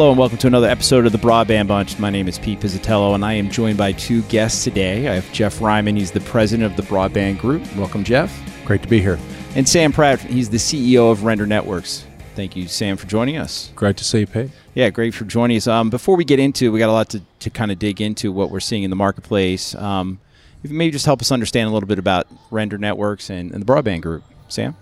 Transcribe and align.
Hello 0.00 0.12
and 0.12 0.18
welcome 0.18 0.38
to 0.38 0.46
another 0.46 0.66
episode 0.66 1.04
of 1.04 1.12
the 1.12 1.18
Broadband 1.18 1.66
Bunch. 1.66 1.98
My 1.98 2.08
name 2.08 2.26
is 2.26 2.38
Pete 2.38 2.58
Pizzarello 2.58 3.14
and 3.14 3.22
I 3.22 3.34
am 3.34 3.50
joined 3.50 3.76
by 3.76 3.92
two 3.92 4.22
guests 4.22 4.64
today. 4.64 5.08
I 5.08 5.16
have 5.16 5.30
Jeff 5.30 5.58
Reiman, 5.58 5.98
he's 5.98 6.10
the 6.10 6.20
president 6.20 6.72
of 6.72 6.74
the 6.74 6.90
Broadband 6.90 7.38
Group. 7.38 7.60
Welcome, 7.76 8.02
Jeff. 8.02 8.34
Great 8.64 8.80
to 8.80 8.88
be 8.88 8.98
here. 9.02 9.18
And 9.56 9.68
Sam 9.68 9.92
Pratt, 9.92 10.18
he's 10.20 10.48
the 10.48 10.56
CEO 10.56 11.12
of 11.12 11.24
Render 11.24 11.46
Networks. 11.46 12.06
Thank 12.34 12.56
you, 12.56 12.66
Sam, 12.66 12.96
for 12.96 13.06
joining 13.08 13.36
us. 13.36 13.72
Great 13.76 13.98
to 13.98 14.04
see 14.04 14.20
you, 14.20 14.26
Pete. 14.26 14.50
Yeah, 14.72 14.88
great 14.88 15.12
for 15.12 15.26
joining 15.26 15.58
us. 15.58 15.66
Um, 15.66 15.90
before 15.90 16.16
we 16.16 16.24
get 16.24 16.38
into, 16.38 16.72
we 16.72 16.78
got 16.78 16.88
a 16.88 16.92
lot 16.92 17.10
to, 17.10 17.20
to 17.40 17.50
kind 17.50 17.70
of 17.70 17.78
dig 17.78 18.00
into 18.00 18.32
what 18.32 18.50
we're 18.50 18.60
seeing 18.60 18.84
in 18.84 18.88
the 18.88 18.96
marketplace. 18.96 19.74
Um, 19.74 20.18
if 20.64 20.70
you 20.70 20.78
maybe 20.78 20.92
just 20.92 21.04
help 21.04 21.20
us 21.20 21.30
understand 21.30 21.68
a 21.68 21.74
little 21.74 21.86
bit 21.86 21.98
about 21.98 22.26
Render 22.50 22.78
Networks 22.78 23.28
and, 23.28 23.52
and 23.52 23.62
the 23.62 23.70
Broadband 23.70 24.00
Group, 24.00 24.24
Sam. 24.48 24.76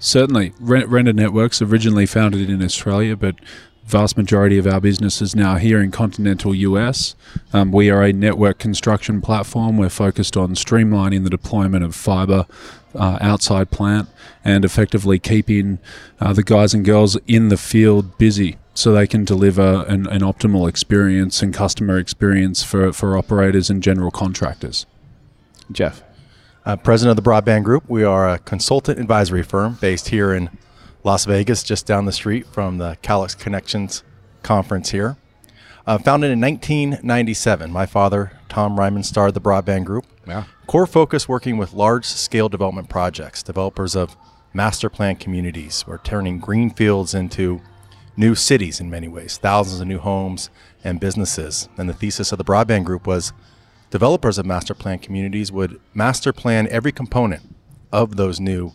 Certainly, 0.00 0.52
Render 0.60 1.14
Networks 1.14 1.62
originally 1.62 2.04
founded 2.04 2.50
in 2.50 2.62
Australia, 2.62 3.16
but 3.16 3.36
vast 3.90 4.16
majority 4.16 4.56
of 4.56 4.66
our 4.66 4.80
business 4.80 5.20
is 5.20 5.34
now 5.34 5.56
here 5.56 5.82
in 5.82 5.90
continental 5.90 6.54
US. 6.54 7.16
Um, 7.52 7.72
we 7.72 7.90
are 7.90 8.02
a 8.02 8.12
network 8.12 8.58
construction 8.58 9.20
platform. 9.20 9.76
We're 9.76 9.88
focused 9.88 10.36
on 10.36 10.54
streamlining 10.54 11.24
the 11.24 11.30
deployment 11.30 11.84
of 11.84 11.94
fiber 11.94 12.46
uh, 12.94 13.18
outside 13.20 13.70
plant 13.70 14.08
and 14.44 14.64
effectively 14.64 15.18
keeping 15.18 15.80
uh, 16.20 16.32
the 16.32 16.44
guys 16.44 16.72
and 16.72 16.84
girls 16.84 17.16
in 17.26 17.48
the 17.48 17.56
field 17.56 18.16
busy 18.16 18.56
so 18.74 18.92
they 18.92 19.08
can 19.08 19.24
deliver 19.24 19.84
an, 19.88 20.06
an 20.06 20.20
optimal 20.20 20.68
experience 20.68 21.42
and 21.42 21.52
customer 21.52 21.98
experience 21.98 22.62
for, 22.62 22.92
for 22.92 23.18
operators 23.18 23.68
and 23.68 23.82
general 23.82 24.12
contractors. 24.12 24.86
Jeff. 25.72 26.02
Uh, 26.64 26.76
president 26.76 27.18
of 27.18 27.22
the 27.22 27.28
Broadband 27.28 27.64
Group. 27.64 27.88
We 27.88 28.04
are 28.04 28.28
a 28.28 28.38
consultant 28.38 29.00
advisory 29.00 29.42
firm 29.42 29.78
based 29.80 30.10
here 30.10 30.32
in 30.32 30.50
Las 31.02 31.24
Vegas, 31.24 31.62
just 31.62 31.86
down 31.86 32.04
the 32.04 32.12
street 32.12 32.46
from 32.46 32.78
the 32.78 32.96
Calix 33.02 33.34
Connections 33.34 34.02
conference 34.42 34.90
here. 34.90 35.16
Uh, 35.86 35.98
founded 35.98 36.30
in 36.30 36.40
1997, 36.40 37.70
my 37.72 37.86
father, 37.86 38.32
Tom 38.48 38.76
Reiman, 38.76 39.04
started 39.04 39.34
the 39.34 39.40
Broadband 39.40 39.84
Group. 39.84 40.06
Yeah. 40.26 40.44
Core 40.66 40.86
focus 40.86 41.28
working 41.28 41.56
with 41.56 41.72
large 41.72 42.04
scale 42.04 42.48
development 42.48 42.88
projects, 42.88 43.42
developers 43.42 43.96
of 43.96 44.16
master 44.52 44.90
plan 44.90 45.16
communities. 45.16 45.84
We're 45.86 45.98
turning 45.98 46.38
green 46.38 46.70
fields 46.70 47.14
into 47.14 47.60
new 48.16 48.34
cities 48.34 48.80
in 48.80 48.90
many 48.90 49.08
ways, 49.08 49.38
thousands 49.38 49.80
of 49.80 49.88
new 49.88 49.98
homes 49.98 50.50
and 50.84 51.00
businesses. 51.00 51.68
And 51.78 51.88
the 51.88 51.94
thesis 51.94 52.32
of 52.32 52.38
the 52.38 52.44
Broadband 52.44 52.84
Group 52.84 53.06
was 53.06 53.32
developers 53.90 54.38
of 54.38 54.46
master 54.46 54.74
plan 54.74 54.98
communities 54.98 55.50
would 55.50 55.80
master 55.94 56.32
plan 56.32 56.68
every 56.68 56.92
component 56.92 57.42
of 57.90 58.16
those 58.16 58.38
new 58.38 58.72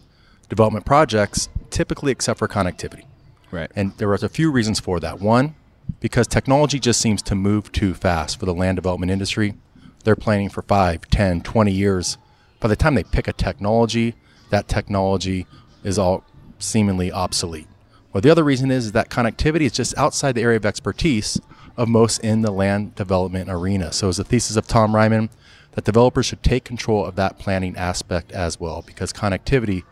development 0.50 0.86
projects, 0.86 1.50
typically 1.70 2.12
except 2.12 2.40
for 2.40 2.48
connectivity. 2.48 3.06
Right. 3.52 3.72
And 3.76 3.98
there 3.98 4.10
was 4.10 4.24
a 4.24 4.30
few 4.30 4.52
reasons 4.52 4.80
for 4.80 5.00
that. 5.00 5.20
One, 5.20 5.56
because 6.00 6.28
technology 6.28 6.80
just 6.80 7.00
seems 7.00 7.22
to 7.24 7.36
move 7.36 7.72
too 7.72 7.94
fast 7.94 8.40
for 8.40 8.46
the 8.46 8.54
land 8.54 8.76
development 8.76 9.12
industry. 9.12 9.56
They're 10.04 10.16
planning 10.16 10.50
for 10.50 10.62
5, 10.62 11.10
10, 11.10 11.42
20 11.42 11.72
years. 11.72 12.18
By 12.60 12.68
the 12.68 12.76
time 12.76 12.96
they 12.96 13.04
pick 13.04 13.28
a 13.28 13.34
technology, 13.34 14.16
that 14.50 14.68
technology 14.68 15.48
is 15.84 15.98
all 15.98 16.24
seemingly 16.60 17.12
obsolete. 17.12 17.68
Well, 18.12 18.22
the 18.22 18.30
other 18.30 18.44
reason 18.44 18.72
is, 18.72 18.88
is 18.88 18.92
that 18.94 19.10
connectivity 19.10 19.62
is 19.62 19.74
just 19.74 19.98
outside 19.98 20.36
the 20.36 20.42
area 20.42 20.58
of 20.58 20.66
expertise 20.66 21.40
of 21.76 21.90
most 21.90 22.20
in 22.20 22.42
the 22.42 22.52
land 22.52 22.96
development 22.96 23.50
arena. 23.50 23.92
So, 23.92 24.08
it's 24.08 24.18
the 24.18 24.24
thesis 24.24 24.56
of 24.56 24.68
Tom 24.68 24.94
Reiman 24.94 25.30
that 25.74 25.84
developers 25.84 26.26
should 26.26 26.42
take 26.42 26.64
control 26.64 27.06
of 27.06 27.16
that 27.18 27.38
planning 27.38 27.76
aspect 27.76 28.32
as 28.32 28.60
well, 28.60 28.82
because 28.82 29.12
connectivity 29.12 29.84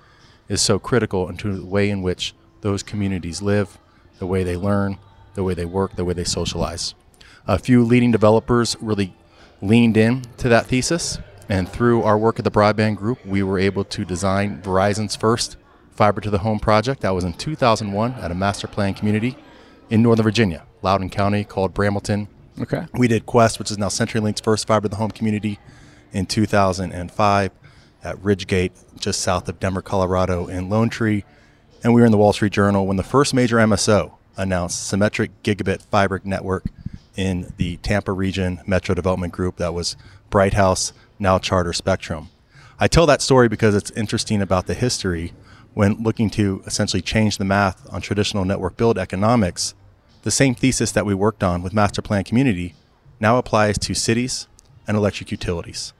is 0.53 0.61
so 0.61 0.79
critical 0.79 1.27
into 1.27 1.58
the 1.58 1.65
way 1.65 1.89
in 1.89 2.02
which 2.02 2.33
those 2.61 2.83
communities 2.83 3.41
live, 3.41 3.77
the 4.19 4.27
way 4.27 4.43
they 4.43 4.55
learn, 4.55 4.97
the 5.33 5.43
way 5.43 5.53
they 5.53 5.65
work, 5.65 5.95
the 5.95 6.05
way 6.05 6.14
they 6.14 6.23
socialize. 6.23 6.93
A 7.47 7.59
few 7.59 7.83
leading 7.83 8.11
developers 8.11 8.77
really 8.80 9.13
leaned 9.61 9.97
in 9.97 10.21
to 10.37 10.47
that 10.49 10.67
thesis, 10.67 11.17
and 11.49 11.67
through 11.67 12.03
our 12.03 12.17
work 12.17 12.39
at 12.39 12.45
the 12.45 12.52
Broadband 12.52 12.95
Group, 12.95 13.25
we 13.25 13.43
were 13.43 13.59
able 13.59 13.83
to 13.83 14.05
design 14.05 14.61
Verizon's 14.61 15.15
first 15.15 15.58
fiber 15.92 16.21
to 16.21 16.30
the 16.30 16.39
home 16.39 16.59
project. 16.59 17.02
That 17.02 17.13
was 17.13 17.23
in 17.23 17.33
2001 17.33 18.13
at 18.13 18.31
a 18.31 18.36
master 18.36 18.67
plan 18.67 18.93
community 18.93 19.36
in 19.89 20.02
Northern 20.02 20.23
Virginia, 20.23 20.63
Loudoun 20.81 21.09
County, 21.09 21.43
called 21.43 21.73
Brambleton. 21.73 22.27
Okay. 22.61 22.86
We 22.93 23.08
did 23.08 23.25
Qwest, 23.25 23.59
which 23.59 23.71
is 23.71 23.77
now 23.77 23.87
CenturyLink's 23.87 24.42
first 24.42 24.67
fiber 24.67 24.83
to 24.83 24.89
the 24.89 24.95
home 24.95 25.11
community 25.11 25.59
in 26.13 26.25
2005 26.25 27.52
at 28.03 28.17
Ridgegate, 28.17 28.71
just 28.99 29.21
south 29.21 29.47
of 29.47 29.59
Denver, 29.59 29.81
Colorado, 29.81 30.47
in 30.47 30.69
Lone 30.69 30.89
Tree. 30.89 31.23
And 31.83 31.93
we 31.93 32.02
were 32.02 32.05
in 32.05 32.11
the 32.11 32.17
Wall 32.17 32.33
Street 32.33 32.53
Journal 32.53 32.86
when 32.86 32.97
the 32.97 33.03
first 33.03 33.33
major 33.33 33.58
MSO 33.58 34.14
announced 34.37 34.87
symmetric 34.87 35.31
gigabit 35.43 35.81
fiber 35.83 36.21
network 36.23 36.65
in 37.15 37.53
the 37.58 37.77
Tampa 37.77 38.11
region 38.11 38.61
Metro 38.65 38.95
Development 38.95 39.31
Group. 39.31 39.58
That 39.58 39.73
was 39.73 39.95
Bright 40.30 40.53
House, 40.53 40.93
now 41.19 41.39
Charter 41.39 41.73
Spectrum. 41.73 42.30
I 42.80 42.87
tell 42.87 43.05
that 43.05 43.21
story 43.21 43.47
because 43.47 43.75
it's 43.75 43.92
interesting 43.92 44.42
about 44.42 44.67
the 44.67 44.73
history 44.73 45.33
when 45.73 46.02
looking 46.03 46.30
to 46.31 46.63
essentially 46.65 47.02
change 47.02 47.37
the 47.37 47.45
math 47.45 47.92
on 47.93 48.02
traditional 48.02 48.45
network 48.45 48.77
build 48.77 48.97
economics. 48.97 49.73
The 50.23 50.31
same 50.31 50.55
thesis 50.55 50.92
that 50.92 51.05
we 51.05 51.13
worked 51.13 51.43
on 51.43 51.61
with 51.61 51.73
Master 51.73 52.02
Plan 52.02 52.23
Community 52.23 52.75
now 53.19 53.37
applies 53.37 53.77
to 53.80 53.93
cities 53.93 54.47
and 54.87 54.97
electric 54.97 55.31
utilities. 55.31 55.93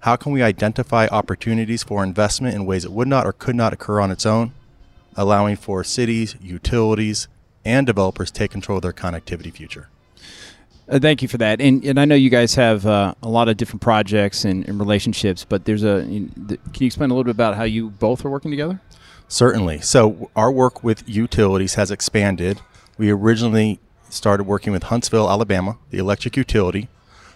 How 0.00 0.16
can 0.16 0.32
we 0.32 0.42
identify 0.42 1.06
opportunities 1.08 1.82
for 1.82 2.04
investment 2.04 2.54
in 2.54 2.66
ways 2.66 2.84
that 2.84 2.92
would 2.92 3.08
not 3.08 3.26
or 3.26 3.32
could 3.32 3.56
not 3.56 3.72
occur 3.72 4.00
on 4.00 4.10
its 4.10 4.24
own, 4.24 4.52
allowing 5.16 5.56
for 5.56 5.82
cities, 5.82 6.36
utilities, 6.40 7.26
and 7.64 7.86
developers 7.86 8.30
to 8.30 8.38
take 8.38 8.50
control 8.50 8.78
of 8.78 8.82
their 8.82 8.92
connectivity 8.92 9.52
future? 9.52 9.88
Uh, 10.88 10.98
thank 10.98 11.20
you 11.20 11.28
for 11.28 11.36
that. 11.38 11.60
And, 11.60 11.84
and 11.84 12.00
I 12.00 12.04
know 12.04 12.14
you 12.14 12.30
guys 12.30 12.54
have 12.54 12.86
uh, 12.86 13.14
a 13.22 13.28
lot 13.28 13.48
of 13.48 13.56
different 13.56 13.82
projects 13.82 14.44
and, 14.44 14.66
and 14.68 14.78
relationships, 14.78 15.44
but 15.44 15.64
there's 15.64 15.84
a. 15.84 16.02
Can 16.02 16.58
you 16.78 16.86
explain 16.86 17.10
a 17.10 17.14
little 17.14 17.24
bit 17.24 17.34
about 17.34 17.56
how 17.56 17.64
you 17.64 17.90
both 17.90 18.24
are 18.24 18.30
working 18.30 18.50
together? 18.50 18.80
Certainly. 19.26 19.80
So, 19.80 20.30
our 20.34 20.50
work 20.50 20.82
with 20.82 21.06
utilities 21.06 21.74
has 21.74 21.90
expanded. 21.90 22.62
We 22.96 23.10
originally 23.10 23.80
started 24.08 24.44
working 24.44 24.72
with 24.72 24.84
Huntsville, 24.84 25.28
Alabama, 25.28 25.76
the 25.90 25.98
electric 25.98 26.36
utility, 26.36 26.88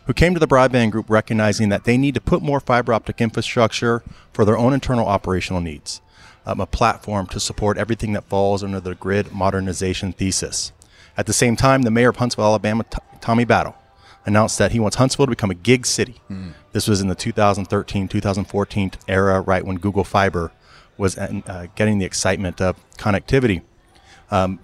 who 0.06 0.12
came 0.12 0.34
to 0.34 0.40
the 0.40 0.48
broadband 0.48 0.90
group 0.90 1.08
recognizing 1.08 1.68
that 1.68 1.84
they 1.84 1.96
need 1.96 2.14
to 2.14 2.20
put 2.20 2.42
more 2.42 2.60
fiber 2.60 2.92
optic 2.92 3.20
infrastructure 3.20 4.02
for 4.32 4.44
their 4.44 4.58
own 4.58 4.72
internal 4.72 5.06
operational 5.06 5.60
needs, 5.60 6.00
um, 6.46 6.60
a 6.60 6.66
platform 6.66 7.26
to 7.26 7.40
support 7.40 7.78
everything 7.78 8.12
that 8.12 8.24
falls 8.24 8.64
under 8.64 8.80
the 8.80 8.94
grid 8.94 9.32
modernization 9.32 10.12
thesis. 10.12 10.72
At 11.16 11.26
the 11.26 11.32
same 11.32 11.56
time, 11.56 11.82
the 11.82 11.90
mayor 11.90 12.08
of 12.08 12.16
Huntsville, 12.16 12.44
Alabama, 12.44 12.84
T- 12.84 12.98
Tommy 13.20 13.44
Battle, 13.44 13.76
announced 14.24 14.58
that 14.58 14.72
he 14.72 14.80
wants 14.80 14.96
Huntsville 14.96 15.26
to 15.26 15.30
become 15.30 15.50
a 15.50 15.54
gig 15.54 15.84
city. 15.84 16.16
Mm. 16.30 16.52
This 16.72 16.88
was 16.88 17.00
in 17.00 17.08
the 17.08 17.14
2013 17.14 18.08
2014 18.08 18.92
era, 19.08 19.40
right 19.40 19.64
when 19.64 19.76
Google 19.76 20.04
Fiber 20.04 20.52
was 20.96 21.18
uh, 21.18 21.66
getting 21.74 21.98
the 21.98 22.04
excitement 22.04 22.60
of 22.60 22.76
connectivity. 22.96 23.62
Um, 24.30 24.60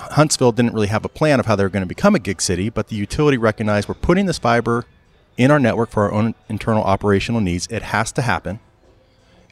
Huntsville 0.00 0.52
didn't 0.52 0.74
really 0.74 0.88
have 0.88 1.04
a 1.04 1.08
plan 1.08 1.40
of 1.40 1.46
how 1.46 1.56
they 1.56 1.62
were 1.62 1.68
going 1.68 1.82
to 1.82 1.86
become 1.86 2.14
a 2.14 2.18
gig 2.18 2.40
city, 2.40 2.68
but 2.68 2.88
the 2.88 2.96
utility 2.96 3.36
recognized 3.36 3.88
we're 3.88 3.94
putting 3.94 4.26
this 4.26 4.38
fiber 4.38 4.86
in 5.36 5.50
our 5.50 5.58
network 5.58 5.90
for 5.90 6.04
our 6.04 6.12
own 6.12 6.34
internal 6.48 6.82
operational 6.82 7.40
needs. 7.40 7.66
It 7.70 7.82
has 7.82 8.12
to 8.12 8.22
happen. 8.22 8.60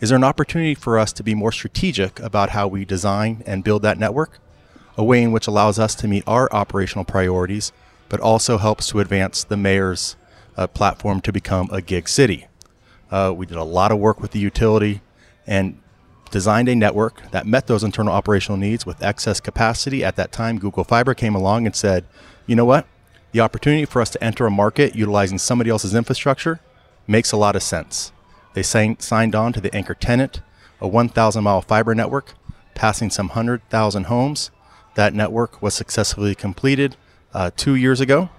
Is 0.01 0.11
there 0.11 0.17
an 0.17 0.25
opportunity 0.25 0.75
for 0.75 0.99
us 0.99 1.13
to 1.15 1.23
be 1.23 1.35
more 1.35 1.53
strategic 1.53 2.21
about 2.21 2.51
how 2.51 2.69
we 2.69 2.85
design 2.85 3.43
and 3.47 3.65
build 3.65 3.83
that 3.83 3.99
network? 3.99 4.39
A 4.97 5.05
way 5.05 5.23
in 5.23 5.33
which 5.33 5.47
allows 5.47 5.79
us 5.79 5.95
to 5.97 6.09
meet 6.09 6.25
our 6.27 6.49
operational 6.53 7.05
priorities, 7.05 7.73
but 8.09 8.21
also 8.21 8.59
helps 8.59 8.89
to 8.89 9.01
advance 9.01 9.45
the 9.45 9.57
mayor's 9.57 10.17
uh, 10.57 10.67
platform 10.67 11.21
to 11.23 11.33
become 11.33 11.69
a 11.73 11.83
gig 11.83 12.09
city. 12.09 12.47
Uh, 13.11 13.33
we 13.35 13.47
did 13.47 13.57
a 13.57 13.65
lot 13.65 13.93
of 13.93 13.99
work 13.99 14.21
with 14.21 14.33
the 14.33 14.39
utility, 14.39 15.01
and 15.47 15.81
designed 16.31 16.69
a 16.69 16.75
network 16.75 17.31
that 17.31 17.47
met 17.47 17.67
those 17.67 17.85
internal 17.85 18.13
operational 18.13 18.59
needs 18.59 18.85
with 18.85 19.03
excess 19.03 19.41
capacity. 19.41 20.05
At 20.05 20.17
that 20.17 20.33
time, 20.33 20.59
Google 20.59 20.85
Fiber 20.85 21.15
came 21.15 21.35
along 21.35 21.67
and 21.67 21.75
said, 21.75 22.05
you 22.47 22.57
know 22.57 22.65
what? 22.65 22.87
The 23.33 23.41
opportunity 23.41 23.85
for 23.85 24.01
us 24.01 24.11
to 24.11 24.25
enter 24.25 24.47
a 24.47 24.51
market 24.51 24.95
utilizing 24.95 25.39
somebody 25.39 25.71
else's 25.71 25.95
infrastructure 25.95 26.61
makes 27.07 27.33
a 27.33 27.37
lot 27.37 27.57
of 27.57 27.63
sense. 27.63 28.13
They 28.55 28.63
signed 28.63 29.35
on 29.35 29.53
to 29.53 29.61
the 29.61 29.75
anchor 29.75 29.95
tenant, 29.95 30.41
a 30.81 30.89
1,000 30.89 31.45
mile 31.45 31.61
fiber 31.61 31.95
network, 31.95 32.35
passing 32.75 33.11
some 33.11 33.29
100,000 33.29 34.05
homes. 34.05 34.51
That 34.95 35.15
network 35.15 35.61
was 35.61 35.75
successfully 35.75 36.35
completed 36.35 36.97
uh, 37.35 37.51
two 37.57 37.75
years 37.75 38.01
ago. 38.01 38.31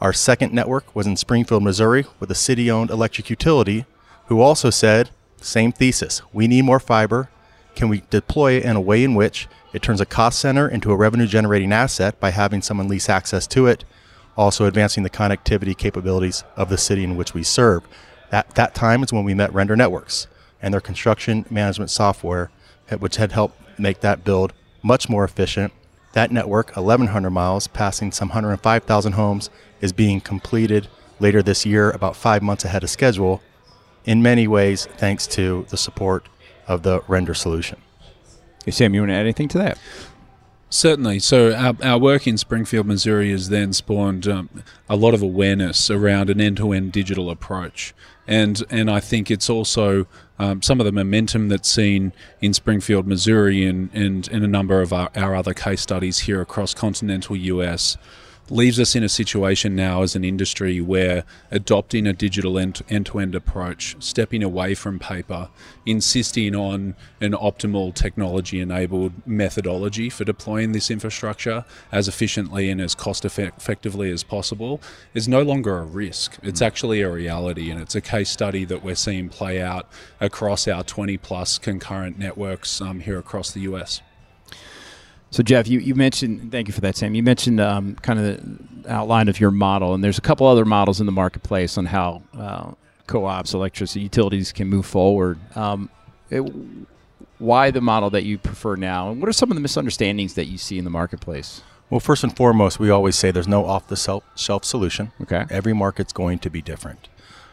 Our 0.00 0.12
second 0.12 0.52
network 0.52 0.94
was 0.94 1.06
in 1.06 1.16
Springfield, 1.16 1.62
Missouri, 1.62 2.04
with 2.20 2.30
a 2.30 2.34
city 2.34 2.70
owned 2.70 2.90
electric 2.90 3.30
utility 3.30 3.86
who 4.26 4.40
also 4.40 4.70
said, 4.70 5.10
same 5.46 5.72
thesis. 5.72 6.22
We 6.32 6.46
need 6.46 6.62
more 6.62 6.80
fiber. 6.80 7.28
Can 7.74 7.88
we 7.88 8.02
deploy 8.10 8.52
it 8.52 8.64
in 8.64 8.76
a 8.76 8.80
way 8.80 9.04
in 9.04 9.14
which 9.14 9.48
it 9.72 9.82
turns 9.82 10.00
a 10.00 10.06
cost 10.06 10.38
center 10.38 10.68
into 10.68 10.92
a 10.92 10.96
revenue 10.96 11.26
generating 11.26 11.72
asset 11.72 12.18
by 12.18 12.30
having 12.30 12.62
someone 12.62 12.88
lease 12.88 13.08
access 13.08 13.46
to 13.48 13.66
it, 13.66 13.84
also 14.36 14.66
advancing 14.66 15.02
the 15.02 15.10
connectivity 15.10 15.76
capabilities 15.76 16.44
of 16.56 16.68
the 16.68 16.78
city 16.78 17.04
in 17.04 17.16
which 17.16 17.34
we 17.34 17.42
serve? 17.42 17.82
At 18.32 18.54
that 18.54 18.74
time 18.74 19.02
is 19.02 19.12
when 19.12 19.24
we 19.24 19.34
met 19.34 19.52
Render 19.52 19.76
Networks 19.76 20.26
and 20.60 20.72
their 20.72 20.80
construction 20.80 21.44
management 21.50 21.90
software, 21.90 22.50
eh, 22.90 22.96
which 22.96 23.16
had 23.16 23.32
helped 23.32 23.60
make 23.78 24.00
that 24.00 24.24
build 24.24 24.52
much 24.82 25.08
more 25.08 25.24
efficient. 25.24 25.72
That 26.12 26.32
network, 26.32 26.74
1,100 26.74 27.30
miles, 27.30 27.66
passing 27.66 28.10
some 28.10 28.28
105,000 28.28 29.12
homes, 29.12 29.50
is 29.80 29.92
being 29.92 30.20
completed 30.20 30.88
later 31.20 31.42
this 31.42 31.66
year, 31.66 31.90
about 31.90 32.16
five 32.16 32.42
months 32.42 32.64
ahead 32.64 32.82
of 32.82 32.90
schedule, 32.90 33.42
in 34.06 34.22
many 34.22 34.48
ways 34.48 34.86
thanks 34.96 35.26
to 35.26 35.66
the 35.68 35.76
support 35.76 36.28
of 36.66 36.82
the 36.82 37.02
render 37.06 37.34
solution. 37.34 37.78
Hey, 38.64 38.70
Sam, 38.70 38.94
you 38.94 39.02
want 39.02 39.10
to 39.10 39.14
add 39.14 39.20
anything 39.20 39.48
to 39.48 39.58
that? 39.58 39.78
Certainly. 40.68 41.20
So 41.20 41.54
our, 41.54 41.76
our 41.82 41.98
work 41.98 42.26
in 42.26 42.36
Springfield, 42.36 42.86
Missouri, 42.86 43.30
has 43.30 43.50
then 43.50 43.72
spawned 43.72 44.26
um, 44.26 44.48
a 44.88 44.96
lot 44.96 45.14
of 45.14 45.22
awareness 45.22 45.90
around 45.90 46.28
an 46.28 46.40
end-to-end 46.40 46.90
digital 46.90 47.30
approach, 47.30 47.94
and 48.26 48.64
and 48.68 48.90
I 48.90 48.98
think 48.98 49.30
it's 49.30 49.48
also 49.48 50.08
um, 50.40 50.62
some 50.62 50.80
of 50.80 50.86
the 50.86 50.90
momentum 50.90 51.48
that's 51.48 51.70
seen 51.70 52.12
in 52.40 52.52
Springfield, 52.52 53.06
Missouri, 53.06 53.64
and 53.64 53.90
and, 53.94 54.28
and 54.28 54.44
a 54.44 54.48
number 54.48 54.80
of 54.82 54.92
our, 54.92 55.08
our 55.14 55.36
other 55.36 55.54
case 55.54 55.80
studies 55.80 56.20
here 56.20 56.40
across 56.40 56.74
continental 56.74 57.36
US 57.36 57.96
leaves 58.48 58.78
us 58.78 58.94
in 58.94 59.02
a 59.02 59.08
situation 59.08 59.74
now 59.74 60.02
as 60.02 60.14
an 60.14 60.24
industry 60.24 60.80
where 60.80 61.24
adopting 61.50 62.06
a 62.06 62.12
digital 62.12 62.58
end 62.58 62.74
to 62.74 63.18
end 63.18 63.34
approach, 63.34 63.96
stepping 63.98 64.42
away 64.42 64.74
from 64.74 64.98
paper, 64.98 65.48
insisting 65.84 66.54
on 66.54 66.94
an 67.20 67.32
optimal 67.32 67.92
technology 67.92 68.60
enabled 68.60 69.12
methodology 69.26 70.08
for 70.08 70.24
deploying 70.24 70.72
this 70.72 70.90
infrastructure 70.90 71.64
as 71.90 72.06
efficiently 72.06 72.70
and 72.70 72.80
as 72.80 72.94
cost 72.94 73.24
effectively 73.24 74.10
as 74.10 74.22
possible 74.22 74.80
is 75.14 75.26
no 75.26 75.42
longer 75.42 75.78
a 75.78 75.84
risk. 75.84 76.36
It's 76.42 76.62
actually 76.62 77.00
a 77.00 77.10
reality, 77.10 77.70
and 77.70 77.80
it's 77.80 77.94
a 77.94 78.00
case 78.00 78.30
study 78.30 78.64
that 78.66 78.82
we're 78.82 78.94
seeing 78.94 79.28
play 79.28 79.60
out 79.60 79.88
across 80.20 80.68
our 80.68 80.84
20 80.84 81.16
plus 81.18 81.58
concurrent 81.58 82.18
networks 82.18 82.80
um, 82.80 83.00
here 83.00 83.18
across 83.18 83.50
the 83.50 83.60
US. 83.60 84.02
So 85.36 85.42
Jeff, 85.42 85.68
you, 85.68 85.80
you 85.80 85.94
mentioned 85.94 86.50
thank 86.50 86.66
you 86.66 86.72
for 86.72 86.80
that, 86.80 86.96
Sam. 86.96 87.14
You 87.14 87.22
mentioned 87.22 87.60
um, 87.60 87.96
kind 87.96 88.18
of 88.18 88.84
the 88.84 88.90
outline 88.90 89.28
of 89.28 89.38
your 89.38 89.50
model, 89.50 89.92
and 89.92 90.02
there's 90.02 90.16
a 90.16 90.22
couple 90.22 90.46
other 90.46 90.64
models 90.64 90.98
in 90.98 91.04
the 91.04 91.12
marketplace 91.12 91.76
on 91.76 91.84
how 91.84 92.22
uh, 92.38 92.70
co-ops, 93.06 93.52
electricity 93.52 94.00
utilities 94.00 94.50
can 94.50 94.66
move 94.66 94.86
forward. 94.86 95.38
Um, 95.54 95.90
it, 96.30 96.40
why 97.36 97.70
the 97.70 97.82
model 97.82 98.08
that 98.08 98.24
you 98.24 98.38
prefer 98.38 98.76
now, 98.76 99.10
and 99.10 99.20
what 99.20 99.28
are 99.28 99.32
some 99.34 99.50
of 99.50 99.56
the 99.56 99.60
misunderstandings 99.60 100.32
that 100.36 100.46
you 100.46 100.56
see 100.56 100.78
in 100.78 100.84
the 100.84 100.90
marketplace? 100.90 101.60
Well, 101.90 102.00
first 102.00 102.24
and 102.24 102.34
foremost, 102.34 102.78
we 102.78 102.88
always 102.88 103.14
say 103.14 103.30
there's 103.30 103.46
no 103.46 103.66
off-the-shelf 103.66 104.64
solution. 104.64 105.12
Okay. 105.20 105.44
Every 105.50 105.74
market's 105.74 106.14
going 106.14 106.38
to 106.38 106.48
be 106.48 106.62
different. 106.62 107.10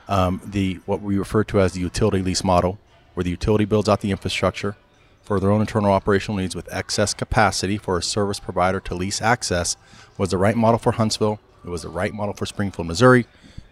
Um, 0.08 0.40
the 0.46 0.80
what 0.86 1.02
we 1.02 1.18
refer 1.18 1.44
to 1.44 1.60
as 1.60 1.74
the 1.74 1.82
utility 1.82 2.22
lease 2.22 2.46
model, 2.46 2.80
where 3.14 3.26
the 3.26 3.32
utility 3.32 3.66
builds 3.66 3.90
out 3.90 4.00
the 4.00 4.12
infrastructure, 4.12 4.78
for 5.24 5.40
their 5.40 5.52
own 5.52 5.62
internal 5.62 5.92
operational 5.92 6.38
needs 6.38 6.56
with 6.56 6.72
excess 6.72 7.14
capacity 7.14 7.78
for 7.78 7.98
a 7.98 8.04
service 8.04 8.40
provider 8.40 8.80
to 8.82 8.94
lease 8.94 9.22
access 9.22 9.78
was 10.18 10.30
the 10.30 10.38
right 10.38 10.56
model 10.56 10.78
for 10.78 10.92
Huntsville. 10.94 11.40
It 11.66 11.70
was 11.70 11.84
the 11.84 11.90
right 11.90 12.14
model 12.14 12.34
for 12.34 12.46
Springfield, 12.46 12.88
Missouri, 12.88 13.26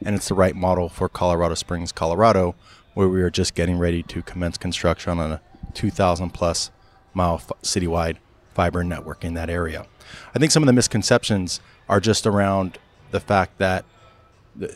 and 0.03 0.15
it's 0.15 0.29
the 0.29 0.33
right 0.33 0.55
model 0.55 0.87
for 0.87 1.09
Colorado 1.09 1.55
Springs, 1.55 1.91
Colorado, 1.91 2.55
where 2.93 3.07
we 3.07 3.21
are 3.21 3.29
just 3.29 3.53
getting 3.53 3.77
ready 3.77 4.01
to 4.03 4.21
commence 4.21 4.57
construction 4.57 5.19
on 5.19 5.31
a 5.33 5.41
2,000 5.73 6.31
plus 6.31 6.71
mile 7.13 7.35
f- 7.35 7.51
citywide 7.61 8.17
fiber 8.53 8.83
network 8.83 9.23
in 9.23 9.33
that 9.33 9.49
area. 9.49 9.85
I 10.33 10.39
think 10.39 10.51
some 10.51 10.63
of 10.63 10.67
the 10.67 10.73
misconceptions 10.73 11.59
are 11.87 11.99
just 11.99 12.25
around 12.25 12.77
the 13.11 13.19
fact 13.19 13.57
that 13.57 13.85
the, 14.55 14.73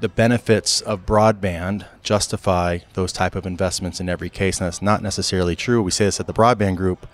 the 0.00 0.08
benefits 0.08 0.80
of 0.80 1.04
broadband 1.04 1.86
justify 2.02 2.78
those 2.94 3.12
type 3.12 3.34
of 3.34 3.46
investments 3.46 4.00
in 4.00 4.08
every 4.08 4.30
case, 4.30 4.58
and 4.58 4.66
that's 4.66 4.80
not 4.80 5.02
necessarily 5.02 5.54
true. 5.54 5.82
We 5.82 5.90
say 5.90 6.06
this 6.06 6.18
at 6.18 6.26
the 6.26 6.32
broadband 6.32 6.76
group. 6.76 7.06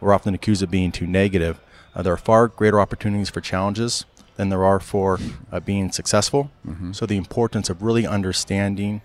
We're 0.00 0.12
often 0.12 0.34
accused 0.34 0.62
of 0.62 0.70
being 0.70 0.92
too 0.92 1.06
negative. 1.06 1.58
Uh, 1.94 2.02
there 2.02 2.12
are 2.12 2.18
far 2.18 2.48
greater 2.48 2.80
opportunities 2.80 3.30
for 3.30 3.40
challenges 3.40 4.04
than 4.36 4.50
there 4.50 4.64
are 4.64 4.80
for 4.80 5.18
uh, 5.50 5.60
being 5.60 5.90
successful. 5.90 6.50
Mm-hmm. 6.66 6.92
So 6.92 7.06
the 7.06 7.16
importance 7.16 7.70
of 7.70 7.82
really 7.82 8.06
understanding 8.06 9.00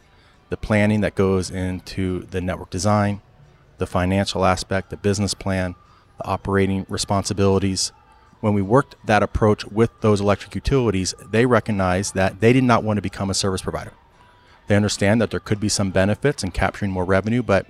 the 0.49 0.57
planning 0.57 1.01
that 1.01 1.15
goes 1.15 1.49
into 1.49 2.25
the 2.31 2.41
network 2.41 2.71
design, 2.71 3.21
the 3.77 3.87
financial 3.87 4.43
aspect, 4.43 4.89
the 4.89 4.97
business 4.97 5.33
plan, 5.33 5.75
the 6.17 6.25
operating 6.25 6.85
responsibilities, 6.89 7.93
when 8.39 8.53
we 8.53 8.61
worked 8.61 8.95
that 9.05 9.23
approach 9.23 9.65
with 9.65 9.91
those 10.01 10.21
electric 10.21 10.55
utilities, 10.55 11.13
they 11.29 11.45
recognized 11.45 12.13
that 12.15 12.39
they 12.39 12.53
did 12.53 12.63
not 12.63 12.83
want 12.83 12.97
to 12.97 13.01
become 13.01 13.29
a 13.29 13.33
service 13.33 13.61
provider. 13.61 13.93
They 14.67 14.75
understand 14.75 15.19
that 15.21 15.31
there 15.31 15.39
could 15.39 15.59
be 15.59 15.69
some 15.69 15.91
benefits 15.91 16.43
in 16.43 16.51
capturing 16.51 16.91
more 16.91 17.05
revenue, 17.05 17.41
but 17.41 17.65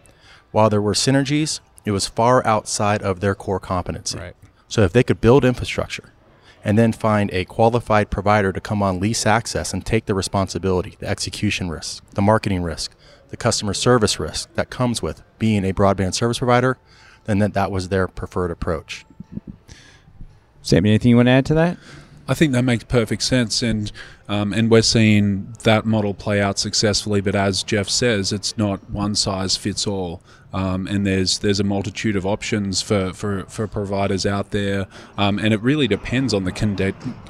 while 0.51 0.69
there 0.69 0.81
were 0.81 0.93
synergies, 0.93 1.59
it 1.85 1.91
was 1.91 2.07
far 2.07 2.45
outside 2.45 3.01
of 3.01 3.19
their 3.19 3.35
core 3.35 3.59
competency. 3.59 4.19
Right. 4.19 4.35
So 4.67 4.81
if 4.83 4.93
they 4.93 5.03
could 5.03 5.21
build 5.21 5.45
infrastructure 5.45 6.11
and 6.63 6.77
then 6.77 6.91
find 6.91 7.31
a 7.31 7.45
qualified 7.45 8.09
provider 8.09 8.51
to 8.51 8.59
come 8.59 8.83
on 8.83 8.99
lease 8.99 9.25
access 9.25 9.73
and 9.73 9.85
take 9.85 10.05
the 10.05 10.13
responsibility, 10.13 10.97
the 10.99 11.07
execution 11.07 11.69
risk, 11.69 12.03
the 12.11 12.21
marketing 12.21 12.63
risk, 12.63 12.95
the 13.29 13.37
customer 13.37 13.73
service 13.73 14.19
risk 14.19 14.53
that 14.55 14.69
comes 14.69 15.01
with 15.01 15.23
being 15.39 15.63
a 15.63 15.73
broadband 15.73 16.13
service 16.13 16.39
provider, 16.39 16.77
then 17.25 17.39
that, 17.39 17.53
that 17.53 17.71
was 17.71 17.89
their 17.89 18.07
preferred 18.07 18.51
approach. 18.51 19.05
Sam, 20.61 20.85
anything 20.85 21.09
you 21.09 21.15
want 21.15 21.27
to 21.27 21.31
add 21.31 21.45
to 21.47 21.53
that? 21.55 21.77
I 22.27 22.35
think 22.35 22.53
that 22.53 22.63
makes 22.63 22.83
perfect 22.83 23.23
sense, 23.23 23.63
and 23.63 23.91
um, 24.27 24.53
and 24.53 24.69
we're 24.69 24.83
seeing 24.83 25.51
that 25.63 25.87
model 25.87 26.13
play 26.13 26.39
out 26.39 26.59
successfully. 26.59 27.21
But 27.21 27.33
as 27.33 27.63
Jeff 27.63 27.89
says, 27.89 28.31
it's 28.31 28.55
not 28.55 28.87
one 28.87 29.15
size 29.15 29.57
fits 29.57 29.87
all, 29.87 30.21
um, 30.53 30.85
and 30.85 31.07
there's 31.07 31.39
there's 31.39 31.59
a 31.59 31.63
multitude 31.63 32.15
of 32.15 32.27
options 32.27 32.83
for, 32.83 33.13
for, 33.13 33.45
for 33.45 33.65
providers 33.65 34.27
out 34.27 34.51
there, 34.51 34.85
um, 35.17 35.39
and 35.39 35.55
it 35.55 35.61
really 35.61 35.87
depends 35.87 36.31
on 36.31 36.43
the 36.43 36.51
con- 36.51 36.77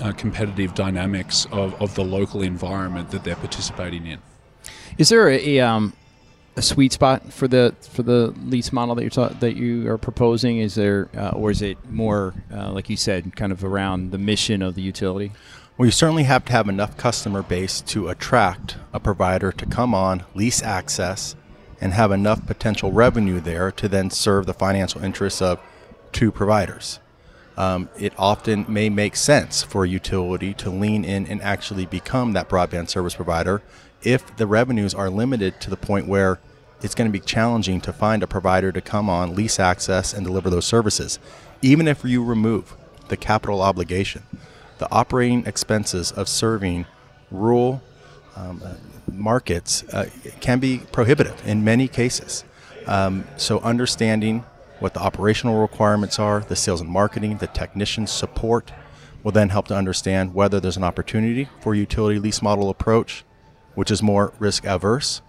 uh, 0.01 0.11
competitive 0.11 0.73
dynamics 0.73 1.47
of, 1.53 1.81
of 1.81 1.95
the 1.95 2.03
local 2.03 2.41
environment 2.41 3.11
that 3.11 3.23
they're 3.23 3.37
participating 3.37 4.05
in. 4.05 4.19
Is 4.97 5.07
there 5.07 5.29
a, 5.29 5.57
a 5.57 5.59
um, 5.61 5.93
a 6.59 6.61
sweet 6.61 6.91
spot 6.91 7.31
for 7.31 7.47
the 7.47 7.73
for 7.79 8.03
the 8.03 8.33
lease 8.43 8.71
model 8.73 8.93
that 8.93 9.01
you're 9.01 9.09
ta- 9.09 9.33
that 9.39 9.55
you 9.55 9.89
are 9.89 9.97
proposing? 9.97 10.57
Is 10.59 10.75
there, 10.75 11.09
uh, 11.17 11.29
or 11.29 11.49
is 11.51 11.61
it 11.61 11.77
more 11.89 12.33
uh, 12.53 12.71
like 12.71 12.89
you 12.89 12.97
said, 12.97 13.35
kind 13.35 13.51
of 13.51 13.63
around 13.63 14.11
the 14.11 14.17
mission 14.17 14.61
of 14.61 14.75
the 14.75 14.81
utility? 14.81 15.31
Well, 15.77 15.85
you 15.85 15.91
certainly 15.91 16.23
have 16.23 16.43
to 16.45 16.51
have 16.51 16.67
enough 16.67 16.97
customer 16.97 17.41
base 17.41 17.79
to 17.81 18.09
attract 18.09 18.75
a 18.93 18.99
provider 18.99 19.53
to 19.53 19.65
come 19.65 19.95
on, 19.95 20.23
lease 20.35 20.61
access, 20.61 21.37
and 21.79 21.93
have 21.93 22.11
enough 22.11 22.45
potential 22.45 22.91
revenue 22.91 23.39
there 23.39 23.71
to 23.71 23.87
then 23.87 24.09
serve 24.09 24.45
the 24.45 24.53
financial 24.53 25.01
interests 25.01 25.41
of 25.41 25.59
two 26.11 26.31
providers. 26.31 26.99
Um, 27.55 27.87
it 27.97 28.13
often 28.17 28.65
may 28.67 28.89
make 28.89 29.15
sense 29.15 29.63
for 29.63 29.85
a 29.85 29.87
utility 29.87 30.53
to 30.55 30.69
lean 30.69 31.05
in 31.05 31.25
and 31.27 31.41
actually 31.41 31.85
become 31.85 32.33
that 32.33 32.49
broadband 32.49 32.89
service 32.89 33.15
provider 33.15 33.61
if 34.01 34.35
the 34.37 34.47
revenues 34.47 34.93
are 34.93 35.09
limited 35.09 35.59
to 35.61 35.69
the 35.69 35.77
point 35.77 36.07
where 36.07 36.39
it's 36.81 36.95
going 36.95 37.11
to 37.11 37.11
be 37.11 37.23
challenging 37.23 37.81
to 37.81 37.93
find 37.93 38.23
a 38.23 38.27
provider 38.27 38.71
to 38.71 38.81
come 38.81 39.09
on, 39.09 39.35
lease 39.35 39.59
access, 39.59 40.13
and 40.13 40.25
deliver 40.25 40.49
those 40.49 40.65
services. 40.65 41.19
Even 41.61 41.87
if 41.87 42.03
you 42.03 42.23
remove 42.23 42.75
the 43.09 43.17
capital 43.17 43.61
obligation, 43.61 44.23
the 44.77 44.91
operating 44.91 45.45
expenses 45.45 46.11
of 46.11 46.29
serving 46.29 46.85
rural 47.31 47.81
um, 48.35 48.61
markets 49.11 49.83
uh, 49.93 50.09
can 50.39 50.59
be 50.59 50.79
prohibitive 50.91 51.45
in 51.45 51.63
many 51.63 51.87
cases. 51.87 52.45
Um, 52.87 53.25
so, 53.35 53.59
understanding 53.59 54.45
what 54.79 54.93
the 54.93 55.01
operational 55.01 55.61
requirements 55.61 56.17
are, 56.17 56.39
the 56.39 56.55
sales 56.55 56.79
and 56.79 56.89
marketing, 56.89 57.37
the 57.37 57.47
technician 57.47 58.07
support 58.07 58.71
will 59.21 59.33
then 59.33 59.49
help 59.49 59.67
to 59.67 59.75
understand 59.75 60.33
whether 60.33 60.61
there's 60.61 60.77
an 60.77 60.83
opportunity 60.85 61.49
for 61.59 61.75
utility 61.75 62.17
lease 62.17 62.41
model 62.41 62.69
approach, 62.69 63.25
which 63.75 63.91
is 63.91 64.01
more 64.01 64.31
risk 64.39 64.65
averse 64.65 65.21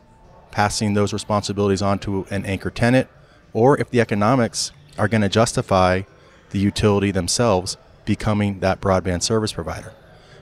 passing 0.50 0.94
those 0.94 1.12
responsibilities 1.12 1.82
on 1.82 1.98
to 2.00 2.26
an 2.30 2.44
anchor 2.44 2.70
tenant, 2.70 3.08
or 3.52 3.78
if 3.78 3.90
the 3.90 4.00
economics 4.00 4.72
are 4.98 5.08
going 5.08 5.22
to 5.22 5.28
justify 5.28 6.02
the 6.50 6.58
utility 6.58 7.10
themselves 7.10 7.76
becoming 8.04 8.60
that 8.60 8.80
broadband 8.80 9.22
service 9.22 9.52
provider. 9.52 9.92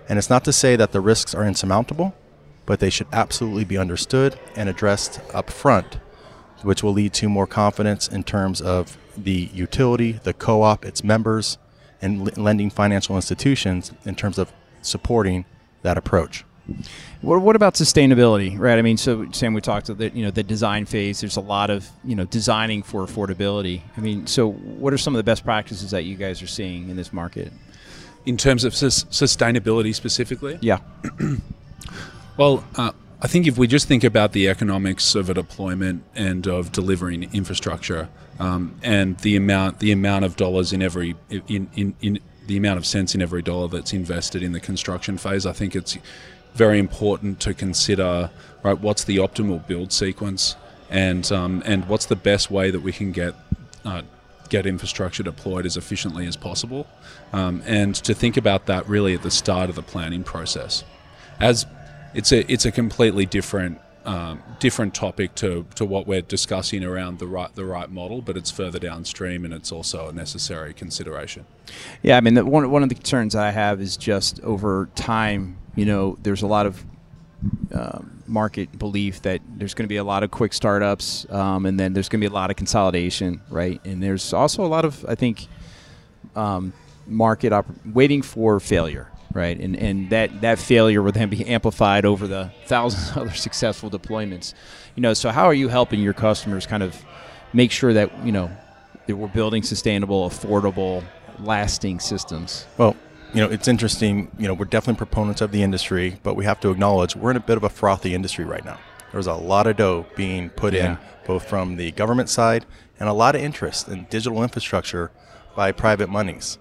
And 0.09 0.19
it's 0.19 0.31
not 0.31 0.45
to 0.45 0.53
say 0.53 0.75
that 0.77 0.93
the 0.93 1.01
risks 1.01 1.35
are 1.35 1.45
insurmountable, 1.45 2.15
but 2.65 2.81
they 2.81 2.91
should 2.91 3.07
absolutely 3.13 3.65
be 3.65 3.77
understood 3.77 4.39
and 4.57 4.69
addressed 4.69 5.21
up 5.35 5.51
front, 5.51 5.99
which 6.63 6.83
will 6.83 6.93
lead 6.93 7.13
to 7.15 7.29
more 7.29 7.47
confidence 7.47 8.09
in 8.09 8.25
terms 8.25 8.61
of 8.61 8.97
the 9.17 9.51
utility, 9.53 10.13
the 10.13 10.33
co 10.33 10.63
op, 10.63 10.85
its 10.85 11.05
members, 11.05 11.59
and 12.01 12.37
lending 12.37 12.71
financial 12.71 13.17
institutions 13.17 13.93
in 14.05 14.15
terms 14.15 14.39
of 14.39 14.53
supporting 14.83 15.45
that 15.83 15.99
approach. 15.99 16.45
What, 17.21 17.41
what 17.41 17.57
about 17.57 17.75
sustainability, 17.75 18.59
right? 18.59 18.79
I 18.79 18.83
mean, 18.83 18.97
so 18.97 19.31
Sam, 19.33 19.55
we 19.55 19.61
talked 19.61 19.89
about 19.89 19.99
the, 19.99 20.11
you 20.17 20.25
know 20.25 20.31
the 20.31 20.43
design 20.43 20.87
phase. 20.87 21.21
There's 21.21 21.37
a 21.37 21.41
lot 21.41 21.71
of 21.71 21.89
you 22.05 22.15
know 22.15 22.25
designing 22.25 22.83
for 22.83 23.05
affordability. 23.05 23.83
I 23.97 24.01
mean, 24.01 24.27
so 24.27 24.53
what 24.53 24.93
are 24.93 24.99
some 24.99 25.15
of 25.15 25.19
the 25.19 25.25
best 25.25 25.45
practices 25.45 25.91
that 25.91 26.05
you 26.05 26.17
guys 26.17 26.43
are 26.43 26.47
seeing 26.47 26.91
in 26.91 26.97
this 26.97 27.13
market? 27.13 27.53
In 28.27 28.37
terms 28.37 28.65
of 28.65 28.75
sus- 28.75 29.05
sustainability 29.05 29.95
specifically, 29.95 30.59
yeah. 30.61 30.79
well, 32.37 32.65
uh, 32.77 32.93
I 33.21 33.27
think 33.27 33.47
if 33.47 33.59
we 33.59 33.67
just 33.67 33.89
think 33.89 34.05
about 34.05 34.33
the 34.33 34.49
economics 34.49 35.15
of 35.15 35.29
a 35.29 35.35
deployment 35.35 36.05
and 36.15 36.47
of 36.47 36.71
delivering 36.71 37.25
infrastructure, 37.35 38.09
um, 38.39 38.79
and 38.83 39.19
the 39.19 39.35
amount 39.35 39.81
the 39.81 39.91
amount 39.91 40.25
of 40.25 40.37
dollars 40.37 40.73
in 40.73 40.83
every 40.83 41.17
in, 41.31 41.69
in, 41.75 41.97
in 42.01 42.21
the 42.47 42.57
amount 42.57 42.79
of 42.79 42.87
cents 42.87 43.15
in 43.15 43.23
every 43.23 43.43
dollar 43.43 43.69
that's 43.69 43.93
invested 43.93 44.43
in 44.43 44.53
the 44.53 44.61
construction 44.61 45.19
phase, 45.19 45.47
I 45.47 45.53
think 45.53 45.75
it's 45.75 45.99
very 46.55 46.79
important 46.79 47.41
to 47.41 47.55
consider 47.55 48.31
right 48.63 48.81
what's 48.81 49.05
the 49.05 49.17
optimal 49.17 49.65
build 49.67 49.93
sequence 49.93 50.57
and 50.91 51.31
um, 51.33 51.63
and 51.67 51.87
what's 51.89 52.07
the 52.07 52.17
best 52.17 52.51
way 52.51 52.71
that 52.71 52.81
we 52.81 52.93
can 52.93 53.13
get 53.13 53.35
uh, 53.85 54.03
get 54.49 54.67
infrastructure 54.67 55.23
deployed 55.23 55.67
as 55.67 55.77
efficiently 55.77 56.27
as 56.27 56.37
possible, 56.37 56.87
um, 57.33 57.63
and 57.67 57.95
to 57.95 58.15
think 58.15 58.37
about 58.37 58.67
that 58.67 58.89
really 58.89 59.15
at 59.15 59.23
the 59.23 59.31
start 59.31 59.69
of 59.69 59.77
the 59.77 59.83
planning 59.83 60.25
process, 60.25 60.85
as 61.39 61.67
it's 62.15 62.33
a 62.33 62.51
it's 62.51 62.65
a 62.65 62.73
completely 62.73 63.27
different 63.27 63.79
um, 64.09 64.43
different 64.59 64.95
topic 64.95 65.35
to, 65.35 65.67
to 65.75 65.85
what 65.85 66.07
we're 66.07 66.23
discussing 66.23 66.83
around 66.83 67.19
the 67.19 67.27
right 67.27 67.55
the 67.55 67.67
right 67.67 67.91
model, 67.91 68.23
but 68.23 68.37
it's 68.39 68.51
further 68.51 68.79
downstream 68.79 69.45
and 69.45 69.53
it's 69.53 69.71
also 69.71 70.09
a 70.09 70.13
necessary 70.13 70.73
consideration. 70.73 71.45
Yeah, 72.03 72.17
I 72.17 72.21
mean, 72.23 72.35
the, 72.35 72.45
one 72.45 72.71
one 72.71 72.83
of 72.83 72.89
the 72.89 72.95
concerns 72.95 73.35
I 73.35 73.51
have 73.51 73.81
is 73.81 73.97
just 73.97 74.41
over 74.43 74.89
time. 74.95 75.59
You 75.79 75.87
know, 75.87 76.19
there's 76.21 76.43
a 76.43 76.49
lot 76.49 76.67
of 76.67 76.85
uh, 77.73 78.01
market 78.27 78.77
belief 78.77 79.23
that 79.23 79.41
there's 79.49 79.75
going 79.75 79.85
to 79.85 79.89
be 79.89 79.99
a 79.99 80.03
lot 80.03 80.25
of 80.25 80.33
quick 80.33 80.53
startups, 80.53 81.25
um, 81.31 81.67
and 81.67 81.79
then 81.79 81.93
there's 81.93 82.09
going 82.09 82.21
to 82.21 82.29
be 82.29 82.31
a 82.31 82.35
lot 82.35 82.51
of 82.51 82.57
consolidation, 82.57 83.41
right? 83.49 83.81
And 83.85 84.03
there's 84.03 84.33
also 84.33 84.65
a 84.65 84.67
lot 84.67 84.85
of, 84.85 85.07
I 85.09 85.15
think, 85.15 85.47
um, 86.35 86.73
market 87.07 87.53
op- 87.53 87.69
waiting 87.87 88.23
for 88.23 88.59
failure, 88.59 89.07
right? 89.33 89.57
And 89.57 89.77
and 89.77 90.11
that 90.11 90.41
that 90.41 90.59
failure 90.59 91.01
will 91.01 91.13
then 91.13 91.29
be 91.29 91.47
amplified 91.47 92.05
over 92.05 92.27
the 92.27 92.51
thousands 92.67 93.11
of 93.11 93.19
other 93.19 93.35
successful 93.47 93.89
deployments. 93.89 94.55
You 94.97 95.03
know, 95.03 95.15
so 95.15 95.31
how 95.31 95.45
are 95.45 95.55
you 95.55 95.69
helping 95.69 96.01
your 96.01 96.13
customers 96.13 96.67
kind 96.67 96.83
of 96.83 97.01
make 97.53 97.71
sure 97.71 97.93
that 97.93 98.27
you 98.27 98.33
know 98.33 98.51
that 99.07 99.15
we're 99.15 99.29
building 99.29 99.63
sustainable, 99.63 100.29
affordable, 100.29 101.05
lasting 101.39 102.01
systems? 102.01 102.67
Well, 102.79 102.97
you 103.35 103.41
know, 103.41 103.49
it's 103.49 103.69
interesting. 103.69 104.31
You 104.39 104.49
know, 104.49 104.55
we're 104.55 104.65
definitely 104.65 104.99
proponents 104.99 105.41
of 105.41 105.53
the 105.53 105.63
industry, 105.63 106.19
but 106.23 106.35
we 106.35 106.45
have 106.45 106.61
to 106.61 106.71
acknowledge 106.71 107.15
we're 107.17 107.31
in 107.31 107.37
a 107.37 107.41
bit 107.41 107.57
of 107.57 107.65
a 107.65 107.69
frothy 107.69 108.15
industry 108.15 108.45
right 108.45 108.65
now. 108.65 108.79
There's 109.13 109.27
a 109.27 109.35
lot 109.35 109.67
of 109.67 109.77
dough 109.77 110.07
being 110.17 110.51
put 110.51 110.75
Yeah. 110.75 110.93
in, 110.93 110.99
both 111.27 111.49
from 111.49 111.77
the 111.77 111.93
government 111.93 112.29
side 112.29 112.65
and 113.01 113.09
a 113.09 113.13
lot 113.13 113.35
of 113.35 113.41
interest 113.43 113.89
in 113.89 114.07
digital 114.11 114.43
infrastructure 114.43 115.11
by 115.57 115.73
private 115.73 116.09
monies. 116.09 116.59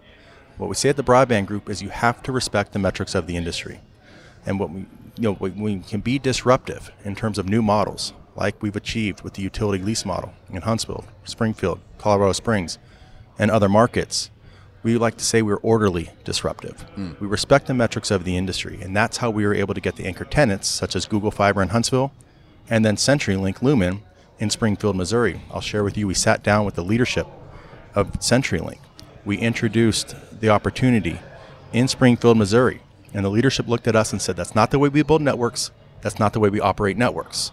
What 0.57 0.69
we 0.69 0.75
say 0.75 0.89
at 0.89 0.97
the 0.97 1.03
Broadband 1.03 1.45
Group 1.45 1.69
is 1.69 1.81
you 1.81 1.89
have 1.89 2.23
to 2.23 2.31
respect 2.31 2.73
the 2.73 2.79
metrics 2.79 3.13
of 3.15 3.27
the 3.27 3.35
industry, 3.37 3.79
and 4.45 4.59
what 4.59 4.71
we, 4.71 4.79
you 4.81 4.87
know, 5.23 5.37
we, 5.39 5.49
we 5.51 5.79
can 5.79 5.99
be 6.01 6.17
disruptive 6.19 6.91
in 7.03 7.15
terms 7.15 7.37
of 7.37 7.47
new 7.47 7.61
models, 7.61 8.13
like 8.35 8.61
we've 8.61 8.75
achieved 8.75 9.21
with 9.21 9.33
the 9.33 9.41
utility 9.43 9.83
lease 9.83 10.05
model 10.05 10.33
in 10.51 10.61
Huntsville, 10.63 11.05
Springfield, 11.25 11.79
Colorado 11.97 12.31
Springs, 12.33 12.77
and 13.37 13.51
other 13.51 13.69
markets 13.69 14.31
we 14.83 14.97
like 14.97 15.17
to 15.17 15.25
say 15.25 15.41
we're 15.41 15.57
orderly 15.57 16.11
disruptive. 16.23 16.81
Hmm. 16.95 17.11
We 17.19 17.27
respect 17.27 17.67
the 17.67 17.73
metrics 17.73 18.11
of 18.11 18.23
the 18.23 18.37
industry, 18.37 18.79
and 18.81 18.95
that's 18.95 19.17
how 19.17 19.29
we 19.29 19.45
were 19.45 19.53
able 19.53 19.73
to 19.73 19.81
get 19.81 19.95
the 19.95 20.05
anchor 20.05 20.25
tenants 20.25 20.67
such 20.67 20.95
as 20.95 21.05
Google 21.05 21.31
Fiber 21.31 21.61
in 21.61 21.69
Huntsville 21.69 22.13
and 22.69 22.85
then 22.85 22.95
CenturyLink 22.95 23.61
Lumen 23.61 24.01
in 24.39 24.49
Springfield, 24.49 24.95
Missouri. 24.95 25.41
I'll 25.51 25.61
share 25.61 25.83
with 25.83 25.97
you, 25.97 26.07
we 26.07 26.13
sat 26.13 26.43
down 26.43 26.65
with 26.65 26.75
the 26.75 26.83
leadership 26.83 27.27
of 27.95 28.11
CenturyLink. 28.13 28.79
We 29.25 29.37
introduced 29.37 30.15
the 30.39 30.49
opportunity 30.49 31.19
in 31.73 31.87
Springfield, 31.87 32.37
Missouri, 32.37 32.81
and 33.13 33.25
the 33.25 33.29
leadership 33.29 33.67
looked 33.67 33.87
at 33.87 33.95
us 33.95 34.11
and 34.11 34.21
said, 34.21 34.35
That's 34.35 34.55
not 34.55 34.71
the 34.71 34.79
way 34.79 34.89
we 34.89 35.03
build 35.03 35.21
networks, 35.21 35.71
that's 36.01 36.19
not 36.19 36.33
the 36.33 36.39
way 36.39 36.49
we 36.49 36.59
operate 36.59 36.97
networks. 36.97 37.51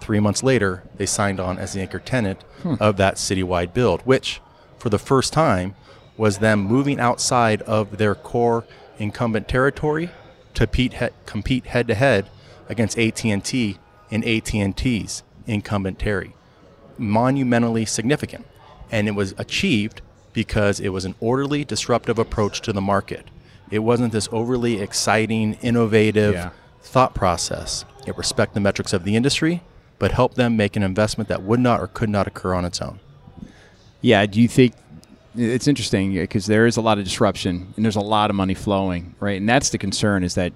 Three 0.00 0.20
months 0.20 0.42
later, 0.42 0.82
they 0.96 1.06
signed 1.06 1.40
on 1.40 1.58
as 1.58 1.72
the 1.72 1.80
anchor 1.80 1.98
tenant 1.98 2.42
hmm. 2.62 2.74
of 2.80 2.96
that 2.96 3.14
citywide 3.14 3.72
build, 3.72 4.02
which, 4.02 4.40
for 4.76 4.90
the 4.90 4.98
first 4.98 5.32
time, 5.32 5.74
was 6.16 6.38
them 6.38 6.60
moving 6.60 7.00
outside 7.00 7.62
of 7.62 7.98
their 7.98 8.14
core 8.14 8.64
incumbent 8.98 9.48
territory 9.48 10.10
to 10.54 10.66
compete, 11.26 11.66
head-to-head 11.66 12.28
against 12.68 12.98
AT&T 12.98 13.78
in 14.10 14.24
AT&T's 14.24 15.22
incumbent 15.46 15.98
terry. 15.98 16.34
Monumentally 16.96 17.84
significant, 17.84 18.46
and 18.90 19.08
it 19.08 19.12
was 19.12 19.34
achieved 19.36 20.00
because 20.32 20.78
it 20.78 20.90
was 20.90 21.04
an 21.04 21.14
orderly, 21.20 21.64
disruptive 21.64 22.18
approach 22.18 22.60
to 22.60 22.72
the 22.72 22.80
market. 22.80 23.26
It 23.70 23.80
wasn't 23.80 24.12
this 24.12 24.28
overly 24.30 24.80
exciting, 24.80 25.54
innovative 25.62 26.34
Yeah. 26.34 26.50
thought 26.82 27.14
process. 27.14 27.84
It 28.06 28.16
respected 28.16 28.54
the 28.54 28.60
metrics 28.60 28.92
of 28.92 29.04
the 29.04 29.16
industry, 29.16 29.62
but 29.98 30.12
helped 30.12 30.36
them 30.36 30.56
make 30.56 30.76
an 30.76 30.82
investment 30.82 31.28
that 31.28 31.42
would 31.42 31.60
not 31.60 31.80
or 31.80 31.88
could 31.88 32.10
not 32.10 32.26
occur 32.26 32.54
on 32.54 32.64
its 32.64 32.80
own. 32.80 33.00
Yeah, 34.00 34.26
do 34.26 34.40
you 34.40 34.48
think 34.48 34.74
it's 35.36 35.66
interesting 35.66 36.14
because 36.14 36.46
there 36.46 36.66
is 36.66 36.76
a 36.76 36.80
lot 36.80 36.98
of 36.98 37.04
disruption 37.04 37.72
and 37.76 37.84
there's 37.84 37.96
a 37.96 38.00
lot 38.00 38.30
of 38.30 38.36
money 38.36 38.54
flowing, 38.54 39.14
right? 39.20 39.38
And 39.38 39.48
that's 39.48 39.70
the 39.70 39.78
concern 39.78 40.24
is 40.24 40.34
that 40.34 40.52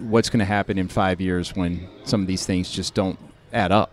what's 0.00 0.30
going 0.30 0.40
to 0.40 0.44
happen 0.44 0.78
in 0.78 0.88
five 0.88 1.20
years 1.20 1.54
when 1.54 1.88
some 2.04 2.20
of 2.20 2.26
these 2.26 2.44
things 2.44 2.70
just 2.70 2.94
don't 2.94 3.18
add 3.52 3.72
up. 3.72 3.92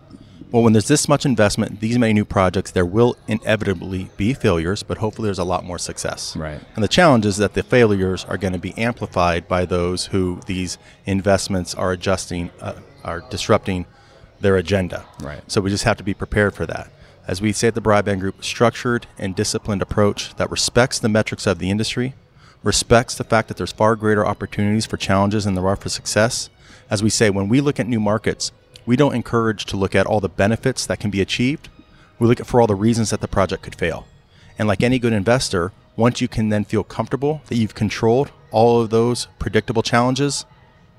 Well, 0.52 0.62
when 0.62 0.72
there's 0.72 0.88
this 0.88 1.08
much 1.08 1.26
investment, 1.26 1.80
these 1.80 1.98
many 1.98 2.12
new 2.12 2.24
projects, 2.24 2.70
there 2.70 2.86
will 2.86 3.16
inevitably 3.26 4.10
be 4.16 4.32
failures, 4.32 4.82
but 4.82 4.98
hopefully 4.98 5.26
there's 5.26 5.40
a 5.40 5.44
lot 5.44 5.64
more 5.64 5.78
success. 5.78 6.36
Right. 6.36 6.60
And 6.76 6.84
the 6.84 6.88
challenge 6.88 7.26
is 7.26 7.36
that 7.38 7.54
the 7.54 7.62
failures 7.62 8.24
are 8.24 8.38
going 8.38 8.52
to 8.52 8.58
be 8.58 8.76
amplified 8.78 9.48
by 9.48 9.64
those 9.64 10.06
who 10.06 10.40
these 10.46 10.78
investments 11.04 11.74
are 11.74 11.92
adjusting, 11.92 12.50
uh, 12.60 12.74
are 13.04 13.24
disrupting 13.28 13.86
their 14.40 14.56
agenda. 14.56 15.04
Right. 15.20 15.40
So 15.50 15.60
we 15.60 15.70
just 15.70 15.84
have 15.84 15.96
to 15.96 16.04
be 16.04 16.14
prepared 16.14 16.54
for 16.54 16.66
that. 16.66 16.90
As 17.26 17.40
we 17.42 17.52
say 17.52 17.68
at 17.68 17.74
the 17.74 17.82
Broadband 17.82 18.20
Group, 18.20 18.44
structured 18.44 19.08
and 19.18 19.34
disciplined 19.34 19.82
approach 19.82 20.34
that 20.36 20.50
respects 20.50 21.00
the 21.00 21.08
metrics 21.08 21.46
of 21.46 21.58
the 21.58 21.70
industry, 21.70 22.14
respects 22.62 23.16
the 23.16 23.24
fact 23.24 23.48
that 23.48 23.56
there's 23.56 23.72
far 23.72 23.96
greater 23.96 24.24
opportunities 24.24 24.86
for 24.86 24.96
challenges 24.96 25.44
than 25.44 25.54
there 25.54 25.66
are 25.66 25.74
for 25.74 25.88
success. 25.88 26.50
As 26.88 27.02
we 27.02 27.10
say, 27.10 27.30
when 27.30 27.48
we 27.48 27.60
look 27.60 27.80
at 27.80 27.88
new 27.88 27.98
markets, 27.98 28.52
we 28.86 28.94
don't 28.94 29.14
encourage 29.14 29.64
to 29.66 29.76
look 29.76 29.96
at 29.96 30.06
all 30.06 30.20
the 30.20 30.28
benefits 30.28 30.86
that 30.86 31.00
can 31.00 31.10
be 31.10 31.20
achieved. 31.20 31.68
We 32.20 32.28
look 32.28 32.44
for 32.44 32.60
all 32.60 32.68
the 32.68 32.76
reasons 32.76 33.10
that 33.10 33.20
the 33.20 33.28
project 33.28 33.64
could 33.64 33.74
fail. 33.74 34.06
And 34.56 34.68
like 34.68 34.84
any 34.84 35.00
good 35.00 35.12
investor, 35.12 35.72
once 35.96 36.20
you 36.20 36.28
can 36.28 36.50
then 36.50 36.64
feel 36.64 36.84
comfortable 36.84 37.42
that 37.46 37.56
you've 37.56 37.74
controlled 37.74 38.30
all 38.52 38.80
of 38.80 38.90
those 38.90 39.26
predictable 39.40 39.82
challenges, 39.82 40.46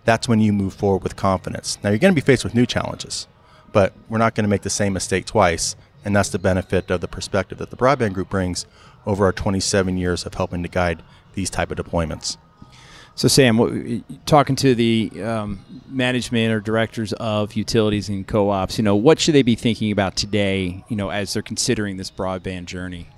that's 0.04 0.28
when 0.28 0.42
you 0.42 0.52
move 0.52 0.74
forward 0.74 1.04
with 1.04 1.16
confidence. 1.16 1.78
Now, 1.82 1.90
you're 1.90 2.00
going 2.00 2.14
to 2.14 2.22
be 2.22 2.26
faced 2.26 2.44
with 2.44 2.54
new 2.54 2.66
challenges, 2.66 3.28
but 3.72 3.94
we're 4.10 4.18
not 4.18 4.36
going 4.36 4.44
to 4.44 4.50
make 4.50 4.64
the 4.64 4.70
same 4.70 4.94
mistake 4.94 5.26
twice. 5.26 5.78
And 6.08 6.16
that's 6.16 6.30
the 6.30 6.40
benefit 6.40 6.90
of 6.90 7.02
the 7.02 7.08
perspective 7.10 7.58
that 7.58 7.70
the 7.70 7.76
Broadband 7.76 8.14
Group 8.14 8.30
brings 8.30 8.66
over 9.06 9.26
our 9.26 9.34
27 9.34 9.98
years 9.98 10.26
of 10.26 10.36
helping 10.36 10.64
to 10.64 10.70
guide 10.70 11.04
these 11.34 11.50
type 11.50 11.70
of 11.70 11.78
deployments. 11.78 12.38
So, 13.16 13.28
Sam, 13.28 14.06
talking 14.26 14.56
to 14.56 14.74
the 14.74 15.12
um, 15.22 15.60
management 15.90 16.54
or 16.54 16.62
directors 16.62 17.12
of 17.12 17.56
utilities 17.56 18.08
and 18.08 18.26
co-ops, 18.26 18.78
you 18.78 18.86
know, 18.86 18.96
what 18.96 19.20
should 19.20 19.36
they 19.36 19.42
be 19.42 19.56
thinking 19.56 19.92
about 19.92 20.16
today? 20.16 20.86
You 20.88 20.96
know, 20.96 21.10
as 21.10 21.34
they're 21.34 21.42
considering 21.42 21.98
this 21.98 22.10
broadband 22.10 22.68
journey. 22.68 23.10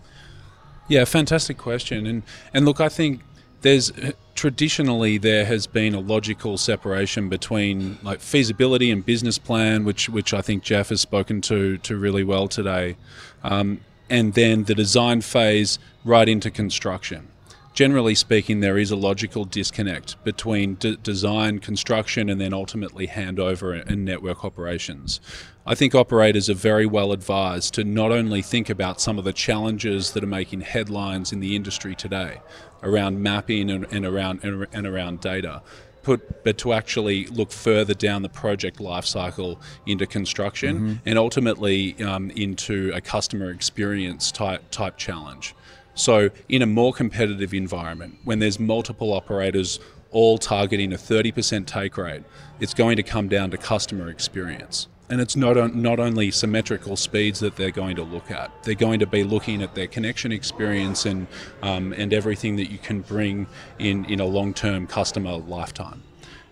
Yeah, 0.88 1.06
fantastic 1.06 1.60
question. 1.60 2.08
And 2.08 2.24
and 2.56 2.66
look, 2.66 2.82
I 2.82 2.90
think 2.90 3.22
there's 3.62 3.92
traditionally 4.36 5.18
there 5.18 5.46
has 5.46 5.68
been 5.68 5.94
a 5.94 6.00
logical 6.00 6.58
separation 6.58 7.28
between 7.28 7.98
like 8.04 8.22
feasibility 8.22 8.90
and 8.90 9.06
business 9.06 9.38
plan, 9.38 9.84
which 9.84 10.10
which 10.10 10.34
I 10.34 10.42
think 10.42 10.64
Jeff 10.64 10.90
has 10.90 11.02
spoken 11.02 11.42
to 11.42 11.78
to 11.80 11.98
really 11.98 12.24
well 12.24 12.48
today, 12.48 12.96
um, 13.44 13.82
and 14.10 14.34
then 14.34 14.64
the 14.64 14.76
design 14.76 15.22
phase 15.22 15.80
right 16.06 16.28
into 16.28 16.50
construction. 16.50 17.28
Generally 17.74 18.16
speaking, 18.16 18.60
there 18.60 18.78
is 18.78 18.92
a 18.92 18.96
logical 18.96 19.46
disconnect 19.46 20.22
between 20.24 20.74
d- 20.76 20.98
design, 21.02 21.60
construction, 21.60 22.30
and 22.30 22.42
then 22.42 22.54
ultimately 22.54 23.08
handover 23.08 23.86
and 23.88 24.04
network 24.04 24.44
operations. 24.44 25.22
I 25.66 25.76
think 25.76 25.94
operators 25.94 26.50
are 26.50 26.56
very 26.56 26.86
well 26.86 27.12
advised 27.12 27.76
to 27.76 27.84
not 27.84 28.12
only 28.12 28.42
think 28.42 28.70
about 28.70 29.00
some 29.00 29.18
of 29.18 29.24
the 29.24 29.32
challenges 29.32 30.12
that 30.12 30.24
are 30.24 30.28
making 30.28 30.62
headlines 30.62 31.32
in 31.32 31.40
the 31.42 31.56
industry 31.56 31.96
today 31.96 32.42
around 32.84 33.22
mapping 33.22 33.70
and, 33.70 33.86
and 33.92 34.06
around 34.06 34.44
and, 34.44 34.68
and 34.72 34.88
around 34.88 35.22
data, 35.22 35.62
put, 36.04 36.44
but 36.44 36.58
to 36.60 36.74
actually 36.74 37.26
look 37.28 37.52
further 37.52 37.94
down 37.94 38.22
the 38.22 38.30
project 38.30 38.80
lifecycle 38.80 39.60
into 39.86 40.06
construction 40.06 41.02
and 41.06 41.18
ultimately 41.18 42.02
um, 42.04 42.32
into 42.32 42.92
a 42.94 43.02
customer 43.02 43.52
experience 43.52 44.32
type 44.32 44.70
type 44.72 44.98
challenge. 44.98 45.56
So, 45.96 46.30
in 46.48 46.62
a 46.62 46.66
more 46.66 46.94
competitive 46.94 47.54
environment, 47.54 48.20
when 48.24 48.40
there's 48.40 48.60
multiple 48.60 49.12
operators 49.14 49.80
all 50.12 50.38
targeting 50.38 50.94
a 50.94 50.96
30% 50.96 51.66
take 51.66 51.98
rate, 51.98 52.24
it's 52.60 52.74
going 52.74 52.96
to 52.96 53.04
come 53.04 53.28
down 53.28 53.52
to 53.52 53.58
customer 53.58 54.10
experience. 54.10 54.88
And 55.10 55.20
it's 55.20 55.36
not, 55.36 55.76
not 55.76 56.00
only 56.00 56.30
symmetrical 56.30 56.96
speeds 56.96 57.40
that 57.40 57.56
they're 57.56 57.72
going 57.72 57.96
to 57.96 58.04
look 58.04 58.30
at, 58.30 58.52
they're 58.64 58.76
going 58.76 59.00
to 59.00 59.08
be 59.08 59.24
looking 59.24 59.64
at 59.64 59.74
their 59.74 59.88
connection 59.88 60.32
experience 60.32 61.06
and, 61.06 61.26
um, 61.64 61.94
and 61.94 62.14
everything 62.14 62.56
that 62.58 62.70
you 62.72 62.78
can 62.78 63.02
bring 63.02 63.48
in, 63.80 64.06
in 64.06 64.20
a 64.20 64.26
long 64.26 64.54
term 64.54 64.86
customer 64.86 65.38
lifetime. 65.38 66.04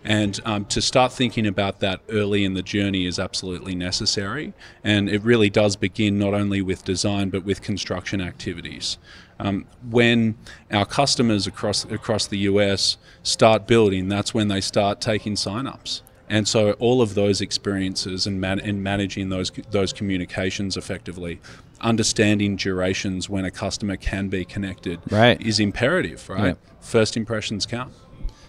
And 0.04 0.40
um, 0.44 0.64
to 0.66 0.80
start 0.80 1.12
thinking 1.12 1.46
about 1.46 1.80
that 1.80 2.00
early 2.08 2.44
in 2.44 2.54
the 2.54 2.62
journey 2.62 3.06
is 3.06 3.18
absolutely 3.18 3.74
necessary. 3.74 4.54
And 4.84 5.08
it 5.08 5.22
really 5.22 5.50
does 5.50 5.76
begin 5.76 6.18
not 6.18 6.34
only 6.34 6.62
with 6.62 6.84
design 6.84 7.30
but 7.30 7.44
with 7.44 7.62
construction 7.62 8.20
activities. 8.20 8.98
Um, 9.40 9.66
when 9.88 10.36
our 10.72 10.84
customers 10.84 11.46
across 11.46 11.84
across 11.84 12.26
the 12.26 12.38
US 12.38 12.96
start 13.22 13.66
building, 13.66 14.08
that's 14.08 14.34
when 14.34 14.48
they 14.48 14.60
start 14.60 15.00
taking 15.00 15.36
sign-ups. 15.36 16.02
And 16.30 16.46
so 16.46 16.72
all 16.72 17.00
of 17.00 17.14
those 17.14 17.40
experiences 17.40 18.26
and, 18.26 18.40
man- 18.40 18.60
and 18.60 18.82
managing 18.82 19.28
those 19.30 19.50
those 19.70 19.92
communications 19.92 20.76
effectively, 20.76 21.40
understanding 21.80 22.56
durations 22.56 23.28
when 23.30 23.44
a 23.44 23.50
customer 23.50 23.96
can 23.96 24.28
be 24.28 24.44
connected, 24.44 25.00
Right. 25.10 25.40
is 25.40 25.58
imperative. 25.60 26.28
Right, 26.28 26.48
Yeah. 26.48 26.72
first 26.80 27.16
impressions 27.16 27.64
count. 27.66 27.92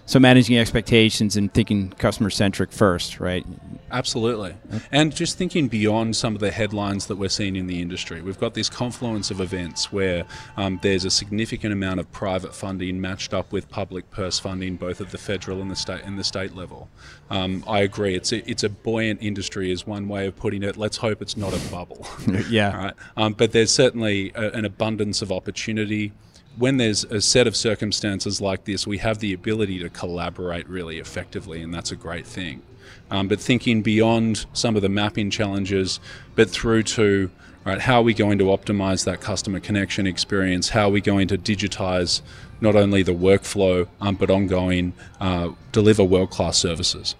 So 0.09 0.17
managing 0.17 0.57
expectations 0.57 1.37
and 1.37 1.53
thinking 1.53 1.91
customer 1.91 2.31
centric 2.31 2.71
first, 2.71 3.19
right? 3.19 3.45
Absolutely. 3.91 4.55
And 4.91 5.15
just 5.15 5.37
thinking 5.37 5.67
beyond 5.67 6.15
some 6.15 6.33
of 6.33 6.41
the 6.41 6.49
headlines 6.49 7.05
that 7.05 7.17
we're 7.17 7.29
seeing 7.29 7.55
in 7.55 7.67
the 7.67 7.79
industry, 7.79 8.19
we've 8.23 8.39
got 8.39 8.55
this 8.55 8.71
confluence 8.71 9.29
of 9.29 9.39
events 9.39 9.93
where 9.93 10.25
um, 10.57 10.79
there's 10.81 11.05
a 11.05 11.11
significant 11.11 11.73
amount 11.73 11.99
of 11.99 12.11
private 12.11 12.55
funding 12.55 12.99
matched 12.99 13.35
up 13.35 13.51
with 13.51 13.69
public 13.69 14.09
purse 14.09 14.39
funding, 14.39 14.77
both 14.77 14.99
at 14.99 15.11
the 15.11 15.17
federal 15.19 15.61
and 15.61 15.69
the 15.69 15.75
state 15.75 16.01
and 16.03 16.17
the 16.17 16.23
state 16.23 16.55
level. 16.55 16.89
Um, 17.29 17.63
I 17.67 17.81
agree. 17.81 18.15
It's 18.15 18.31
a, 18.31 18.49
it's 18.49 18.63
a 18.63 18.69
buoyant 18.69 19.21
industry, 19.21 19.71
is 19.71 19.85
one 19.85 20.07
way 20.07 20.25
of 20.25 20.35
putting 20.35 20.63
it. 20.63 20.75
Let's 20.75 20.97
hope 20.97 21.21
it's 21.21 21.37
not 21.37 21.53
a 21.53 21.69
bubble. 21.69 22.07
Yeah. 22.49 22.75
Right. 22.75 22.93
Um, 23.15 23.33
but 23.33 23.51
there's 23.51 23.71
certainly 23.71 24.31
a, 24.33 24.49
an 24.53 24.65
abundance 24.65 25.21
of 25.21 25.31
opportunity. 25.31 26.13
When 26.59 26.75
there's 26.75 27.05
a 27.05 27.21
set 27.21 27.47
of 27.47 27.55
circumstances 27.55 28.41
like 28.41 28.65
this, 28.65 28.85
we 28.85 28.97
have 28.97 29.19
the 29.19 29.31
ability 29.31 29.79
to 29.79 29.87
collaborate 29.87 30.67
really 30.67 30.99
effectively, 30.99 31.61
and 31.61 31.73
that's 31.73 31.93
a 31.93 31.95
great 31.95 32.27
thing. 32.27 32.61
Um, 33.09 33.29
but 33.29 33.39
thinking 33.39 33.81
beyond 33.81 34.45
some 34.51 34.75
of 34.75 34.81
the 34.81 34.89
mapping 34.89 35.29
challenges, 35.29 36.01
but 36.35 36.49
through 36.49 36.83
to 36.83 37.31
right, 37.63 37.79
how 37.79 37.99
are 37.99 38.03
we 38.03 38.13
going 38.13 38.39
to 38.39 38.45
optimize 38.45 39.05
that 39.05 39.21
customer 39.21 39.61
connection 39.61 40.05
experience? 40.05 40.67
How 40.67 40.89
are 40.89 40.91
we 40.91 40.99
going 40.99 41.29
to 41.29 41.37
digitize 41.37 42.21
not 42.59 42.75
only 42.75 43.03
the 43.03 43.13
workflow, 43.13 43.87
um, 44.01 44.15
but 44.15 44.29
ongoing 44.29 44.91
uh, 45.21 45.51
deliver 45.71 46.03
world 46.03 46.29
class 46.29 46.57
services? 46.57 47.15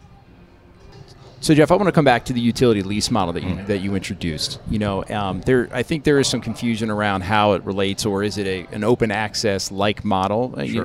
So 1.42 1.54
Jeff, 1.56 1.72
I 1.72 1.76
want 1.76 1.88
to 1.88 1.92
come 1.94 2.04
back 2.06 2.26
to 2.26 2.34
the 2.34 2.42
utility 2.42 2.84
lease 2.84 3.10
model 3.10 3.34
that 3.34 3.44
you 3.44 3.64
that 3.68 3.78
you 3.80 3.96
introduced. 3.96 4.60
You 4.70 4.80
know, 4.80 5.06
um, 5.06 5.40
there 5.42 5.70
I 5.72 5.84
think 5.84 6.04
there 6.04 6.20
is 6.20 6.28
some 6.28 6.42
confusion 6.42 6.90
around 6.90 7.22
how 7.22 7.54
it 7.54 7.64
relates, 7.64 8.06
or 8.06 8.24
is 8.24 8.38
it 8.38 8.46
a, 8.46 8.68
an 8.74 8.84
open 8.84 9.10
access 9.10 9.72
like 9.72 10.04
model? 10.04 10.54
Uh, 10.58 10.64
you- 10.64 10.84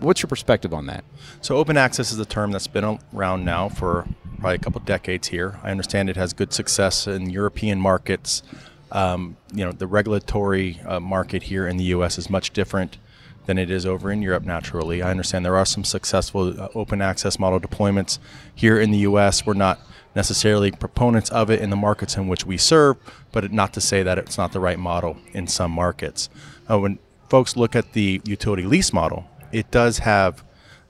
what's 0.00 0.22
your 0.22 0.28
perspective 0.28 0.72
on 0.72 0.86
that? 0.86 1.04
So 1.40 1.56
open 1.56 1.76
access 1.76 2.12
is 2.12 2.18
a 2.20 2.24
term 2.24 2.52
that's 2.52 2.68
been 2.68 2.98
around 3.14 3.44
now 3.44 3.68
for 3.68 4.06
probably 4.38 4.54
a 4.54 4.58
couple 4.58 4.80
decades 4.82 5.28
here. 5.28 5.58
I 5.64 5.70
understand 5.72 6.08
it 6.08 6.16
has 6.16 6.32
good 6.32 6.52
success 6.52 7.06
in 7.08 7.30
European 7.30 7.80
markets. 7.80 8.42
Um, 8.92 9.36
you 9.52 9.64
know, 9.64 9.72
the 9.72 9.88
regulatory 9.88 10.80
uh, 10.86 11.00
market 11.00 11.42
here 11.44 11.66
in 11.66 11.76
the 11.78 11.84
U.S. 11.84 12.16
is 12.18 12.30
much 12.30 12.52
different 12.52 12.98
than 13.46 13.58
it 13.58 13.70
is 13.70 13.86
over 13.86 14.10
in 14.10 14.22
Europe. 14.22 14.44
Naturally, 14.44 15.02
I 15.02 15.10
understand 15.10 15.44
there 15.44 15.56
are 15.56 15.64
some 15.64 15.84
successful 15.84 16.60
uh, 16.60 16.68
open 16.74 17.00
access 17.00 17.38
model 17.38 17.60
deployments 17.60 18.18
here 18.54 18.78
in 18.78 18.90
the 18.90 18.98
U.S. 18.98 19.46
We're 19.46 19.54
not 19.54 19.80
necessarily 20.14 20.70
proponents 20.70 21.30
of 21.30 21.50
it 21.50 21.60
in 21.60 21.70
the 21.70 21.76
markets 21.76 22.16
in 22.16 22.28
which 22.28 22.44
we 22.46 22.56
serve, 22.56 22.96
but 23.32 23.52
not 23.52 23.72
to 23.74 23.80
say 23.80 24.02
that 24.02 24.18
it's 24.18 24.38
not 24.38 24.52
the 24.52 24.60
right 24.60 24.78
model 24.78 25.16
in 25.32 25.46
some 25.46 25.70
markets. 25.70 26.28
Uh, 26.68 26.78
when 26.78 26.98
folks 27.28 27.56
look 27.56 27.76
at 27.76 27.92
the 27.92 28.20
utility 28.24 28.62
lease 28.62 28.92
model, 28.92 29.28
it 29.52 29.70
does 29.70 29.98
have 29.98 30.42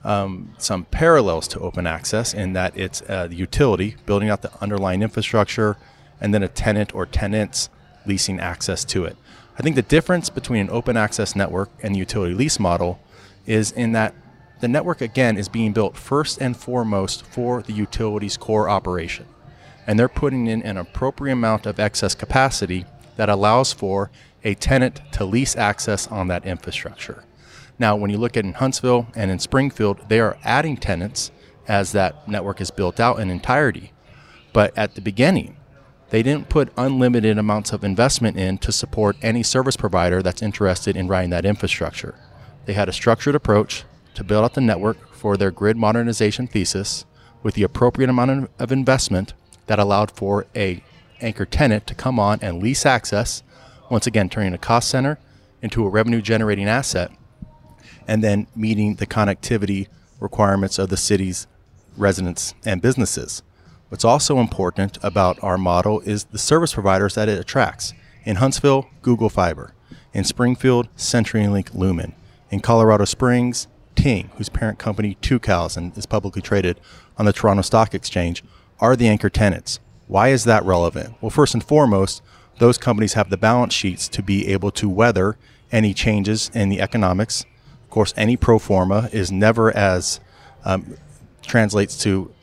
um, 0.03 0.53
some 0.57 0.85
parallels 0.85 1.47
to 1.49 1.59
open 1.59 1.85
access 1.85 2.33
in 2.33 2.53
that 2.53 2.77
it's 2.77 3.01
uh, 3.09 3.27
the 3.27 3.35
utility 3.35 3.95
building 4.05 4.29
out 4.29 4.41
the 4.41 4.51
underlying 4.61 5.01
infrastructure 5.01 5.77
and 6.21 6.33
then 6.33 6.41
a 6.41 6.47
tenant 6.47 6.95
or 6.95 7.05
tenants 7.05 7.69
leasing 8.05 8.39
access 8.39 8.85
to 8.85 9.03
it. 9.03 9.17
I 9.57 9.63
think 9.63 9.75
the 9.75 9.81
difference 9.81 10.29
between 10.29 10.61
an 10.61 10.69
open 10.69 10.95
access 10.95 11.35
network 11.35 11.71
and 11.81 11.95
the 11.95 11.99
utility 11.99 12.35
lease 12.35 12.59
model 12.59 12.99
is 13.47 13.71
in 13.71 13.93
that 13.93 14.13
the 14.59 14.67
network 14.67 15.01
again 15.01 15.37
is 15.37 15.49
being 15.49 15.73
built 15.73 15.97
first 15.97 16.39
and 16.39 16.55
foremost 16.55 17.25
for 17.25 17.63
the 17.63 17.73
utility's 17.73 18.37
core 18.37 18.69
operation. 18.69 19.25
And 19.87 19.97
they're 19.97 20.09
putting 20.09 20.47
in 20.47 20.61
an 20.61 20.77
appropriate 20.77 21.33
amount 21.33 21.65
of 21.65 21.79
excess 21.79 22.13
capacity 22.13 22.85
that 23.15 23.29
allows 23.29 23.73
for 23.73 24.11
a 24.43 24.53
tenant 24.53 25.01
to 25.13 25.25
lease 25.25 25.55
access 25.55 26.07
on 26.07 26.27
that 26.27 26.45
infrastructure. 26.45 27.23
Now, 27.79 27.95
when 27.95 28.11
you 28.11 28.17
look 28.17 28.37
at 28.37 28.45
in 28.45 28.53
Huntsville 28.53 29.07
and 29.15 29.31
in 29.31 29.39
Springfield, 29.39 30.07
they 30.07 30.19
are 30.19 30.37
adding 30.43 30.77
tenants 30.77 31.31
as 31.67 31.91
that 31.93 32.27
network 32.27 32.61
is 32.61 32.71
built 32.71 32.99
out 32.99 33.19
in 33.19 33.29
entirety. 33.29 33.91
But 34.53 34.77
at 34.77 34.95
the 34.95 35.01
beginning, 35.01 35.56
they 36.09 36.23
didn't 36.23 36.49
put 36.49 36.71
unlimited 36.77 37.37
amounts 37.37 37.73
of 37.73 37.83
investment 37.83 38.37
in 38.37 38.57
to 38.59 38.71
support 38.71 39.17
any 39.21 39.43
service 39.43 39.75
provider 39.75 40.21
that's 40.21 40.41
interested 40.41 40.95
in 40.95 41.07
running 41.07 41.31
that 41.31 41.45
infrastructure. 41.45 42.15
They 42.65 42.73
had 42.73 42.89
a 42.89 42.93
structured 42.93 43.35
approach 43.35 43.83
to 44.15 44.23
build 44.23 44.45
out 44.45 44.53
the 44.53 44.61
network 44.61 45.13
for 45.13 45.35
their 45.37 45.51
grid 45.51 45.77
modernization 45.77 46.47
thesis 46.47 47.05
with 47.43 47.55
the 47.55 47.63
appropriate 47.63 48.09
amount 48.09 48.49
of- 48.57 48.71
investment 48.71 49.33
that 49.67 49.79
allowed 49.79 50.11
for 50.11 50.45
a 50.55 50.83
anchor 51.21 51.45
tenant 51.45 51.87
to 51.87 51.95
come 51.95 52.19
on 52.19 52.39
and 52.41 52.61
lease 52.61 52.85
access, 52.85 53.43
once 53.89 54.07
again 54.07 54.29
turning 54.29 54.53
a 54.53 54.57
cost 54.57 54.89
center 54.89 55.19
into 55.61 55.85
a 55.85 55.89
revenue 55.89 56.21
generating 56.21 56.67
asset 56.67 57.11
and 58.07 58.23
then 58.23 58.47
meeting 58.55 58.95
the 58.95 59.05
connectivity 59.05 59.87
requirements 60.19 60.79
of 60.79 60.89
the 60.89 60.97
city's 60.97 61.47
residents 61.97 62.53
and 62.65 62.81
businesses. 62.81 63.43
What's 63.89 64.03
also 64.03 64.39
important 64.39 64.97
about 65.01 65.41
our 65.41 65.57
model 65.57 66.01
is 66.01 66.25
the 66.25 66.37
service 66.37 66.73
providers 66.73 67.15
that 67.15 67.29
it 67.29 67.39
attracts. 67.39 67.93
In 68.25 68.35
Huntsville, 68.35 68.89
Google 69.01 69.29
Fiber. 69.29 69.73
In 70.13 70.25
Springfield, 70.25 70.93
CenturyLink 70.97 71.73
Lumen. 71.73 72.13
In 72.51 72.59
Colorado 72.59 73.05
Springs, 73.05 73.67
Ting, 73.95 74.29
whose 74.35 74.49
parent 74.49 74.77
company 74.77 75.17
Tucows 75.21 75.77
and 75.77 75.97
is 75.97 76.05
publicly 76.05 76.41
traded 76.41 76.81
on 77.17 77.25
the 77.25 77.31
Toronto 77.31 77.61
Stock 77.61 77.95
Exchange, 77.95 78.43
are 78.81 78.97
the 78.97 79.07
anchor 79.07 79.29
tenants. 79.29 79.79
Why 80.07 80.29
is 80.29 80.43
that 80.43 80.65
relevant? 80.65 81.15
Well, 81.21 81.29
first 81.29 81.53
and 81.53 81.63
foremost, 81.63 82.21
those 82.59 82.77
companies 82.77 83.13
have 83.13 83.29
the 83.29 83.37
balance 83.37 83.73
sheets 83.73 84.09
to 84.09 84.21
be 84.21 84.47
able 84.47 84.71
to 84.71 84.89
weather 84.89 85.37
any 85.71 85.93
changes 85.93 86.51
in 86.53 86.67
the 86.67 86.81
economics. 86.81 87.45
Of 87.85 87.89
course, 87.89 88.13
any 88.17 88.35
pro 88.35 88.59
forma 88.59 89.09
is 89.13 89.31
never 89.31 89.75
as 89.75 90.19
um, 90.65 90.97
translates 91.41 91.97
to, 92.03 92.33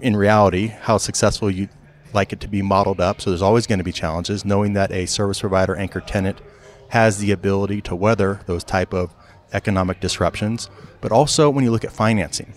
in 0.00 0.16
reality, 0.16 0.68
how 0.68 0.98
successful 0.98 1.50
you 1.50 1.68
like 2.12 2.32
it 2.32 2.40
to 2.40 2.48
be 2.48 2.62
modeled 2.62 3.00
up. 3.00 3.20
So 3.20 3.30
there's 3.30 3.42
always 3.42 3.66
going 3.66 3.78
to 3.78 3.84
be 3.84 3.92
challenges. 3.92 4.44
Knowing 4.44 4.72
that 4.74 4.90
a 4.92 5.06
service 5.06 5.40
provider 5.40 5.76
anchor 5.76 6.00
tenant 6.00 6.40
has 6.88 7.18
the 7.18 7.30
ability 7.30 7.80
to 7.82 7.94
weather 7.94 8.40
those 8.46 8.64
type 8.64 8.92
of 8.92 9.14
economic 9.52 10.00
disruptions, 10.00 10.68
but 11.00 11.12
also 11.12 11.48
when 11.50 11.64
you 11.64 11.70
look 11.70 11.84
at 11.84 11.92
financing, 11.92 12.52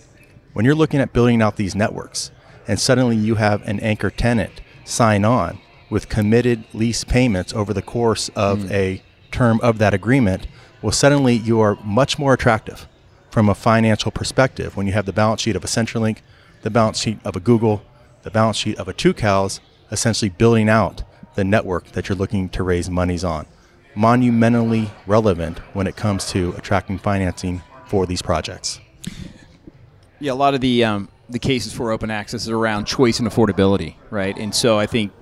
when 0.52 0.64
you're 0.64 0.74
looking 0.74 1.00
at 1.00 1.12
building 1.12 1.42
out 1.42 1.56
these 1.56 1.74
networks, 1.74 2.30
and 2.66 2.80
suddenly 2.80 3.16
you 3.16 3.36
have 3.36 3.62
an 3.62 3.80
anchor 3.80 4.10
tenant 4.10 4.60
sign 4.84 5.24
on 5.24 5.58
with 5.90 6.08
committed 6.08 6.64
lease 6.72 7.04
payments 7.04 7.52
over 7.52 7.72
the 7.72 7.82
course 7.82 8.28
of 8.30 8.60
mm. 8.60 8.70
a 8.70 9.02
term 9.30 9.60
of 9.62 9.78
that 9.78 9.94
agreement, 9.94 10.46
well, 10.82 10.92
suddenly 10.92 11.34
you 11.34 11.60
are 11.60 11.78
much 11.84 12.18
more 12.18 12.32
attractive 12.34 12.88
from 13.30 13.48
a 13.48 13.54
financial 13.54 14.10
perspective 14.10 14.76
when 14.76 14.86
you 14.86 14.92
have 14.92 15.06
the 15.06 15.12
balance 15.12 15.42
sheet 15.42 15.56
of 15.56 15.64
a 15.64 15.66
CenturyLink, 15.66 16.18
the 16.64 16.70
balance 16.70 16.98
sheet 16.98 17.18
of 17.26 17.36
a 17.36 17.40
Google, 17.40 17.82
the 18.22 18.30
balance 18.30 18.56
sheet 18.56 18.78
of 18.78 18.88
a 18.88 18.94
Tucows, 18.94 19.60
essentially 19.92 20.30
building 20.30 20.70
out 20.70 21.02
the 21.34 21.44
network 21.44 21.92
that 21.92 22.08
you're 22.08 22.16
looking 22.16 22.48
to 22.48 22.62
raise 22.62 22.88
monies 22.88 23.22
on. 23.22 23.46
Monumentally 23.94 24.90
relevant 25.06 25.58
when 25.74 25.86
it 25.86 25.94
comes 25.94 26.30
to 26.30 26.54
attracting 26.56 26.98
financing 26.98 27.62
for 27.86 28.06
these 28.06 28.22
projects. 28.22 28.80
Yeah, 30.20 30.32
a 30.32 30.34
lot 30.34 30.54
of 30.54 30.62
the 30.62 30.84
um, 30.84 31.10
the 31.28 31.38
cases 31.38 31.74
for 31.74 31.92
open 31.92 32.10
access 32.10 32.44
is 32.44 32.48
around 32.48 32.86
choice 32.86 33.18
and 33.18 33.28
affordability, 33.28 33.96
right? 34.10 34.36
And 34.38 34.54
so 34.54 34.78
I 34.78 34.86
think 34.86 35.12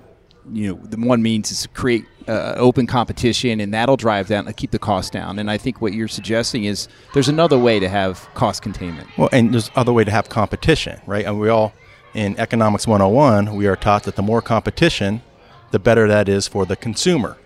you 0.49 0.69
know 0.69 0.81
the 0.81 0.97
one 0.97 1.21
means 1.21 1.51
is 1.51 1.63
to 1.63 1.67
create 1.67 2.05
uh, 2.27 2.53
open 2.57 2.87
competition, 2.87 3.59
and 3.59 3.73
that'll 3.73 3.97
drive 3.97 4.27
down, 4.27 4.51
keep 4.53 4.71
the 4.71 4.79
cost 4.79 5.13
down. 5.13 5.39
And 5.39 5.49
I 5.49 5.57
think 5.57 5.81
what 5.81 5.93
you're 5.93 6.07
suggesting 6.07 6.65
is 6.65 6.87
there's 7.13 7.29
another 7.29 7.57
way 7.57 7.79
to 7.79 7.89
have 7.89 8.27
cost 8.33 8.61
containment. 8.61 9.09
Well, 9.17 9.29
and 9.31 9.53
there's 9.53 9.71
other 9.75 9.93
way 9.93 10.03
to 10.03 10.11
have 10.11 10.29
competition, 10.29 11.01
right? 11.05 11.25
And 11.25 11.39
we 11.39 11.49
all 11.49 11.73
in 12.13 12.39
economics 12.39 12.85
101, 12.85 13.55
we 13.55 13.65
are 13.67 13.75
taught 13.75 14.03
that 14.03 14.15
the 14.15 14.21
more 14.21 14.41
competition, 14.41 15.21
the 15.71 15.79
better 15.79 16.07
that 16.07 16.29
is 16.29 16.47
for 16.47 16.65
the 16.65 16.75
consumer. 16.75 17.37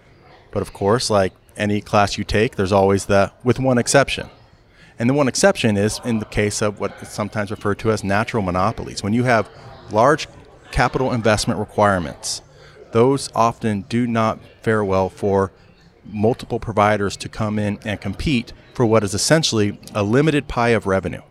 But 0.51 0.61
of 0.61 0.73
course, 0.73 1.09
like 1.09 1.33
any 1.55 1.81
class 1.81 2.17
you 2.17 2.23
take, 2.23 2.55
there's 2.55 2.71
always 2.71 3.05
the 3.05 3.31
with 3.43 3.59
one 3.59 3.77
exception. 3.77 4.29
And 4.99 5.09
the 5.09 5.13
one 5.13 5.27
exception 5.27 5.77
is 5.77 6.01
in 6.03 6.19
the 6.19 6.25
case 6.25 6.61
of 6.61 6.79
what 6.79 6.93
is 7.01 7.09
sometimes 7.09 7.51
referred 7.51 7.79
to 7.79 7.91
as 7.91 8.03
natural 8.03 8.43
monopolies. 8.43 9.03
When 9.03 9.13
you 9.13 9.23
have 9.23 9.49
large 9.91 10.27
capital 10.71 11.11
investment 11.11 11.59
requirements, 11.59 12.41
those 12.91 13.29
often 13.35 13.81
do 13.83 14.07
not 14.07 14.39
fare 14.67 14.83
well 14.83 15.07
for 15.07 15.53
multiple 16.03 16.59
providers 16.59 17.15
to 17.15 17.29
come 17.29 17.57
in 17.57 17.79
and 17.85 18.01
compete 18.01 18.51
for 18.73 18.85
what 18.85 19.01
is 19.01 19.13
essentially 19.13 19.79
a 19.95 20.03
limited 20.03 20.49
pie 20.49 20.75
of 20.75 20.85
revenue. 20.85 21.21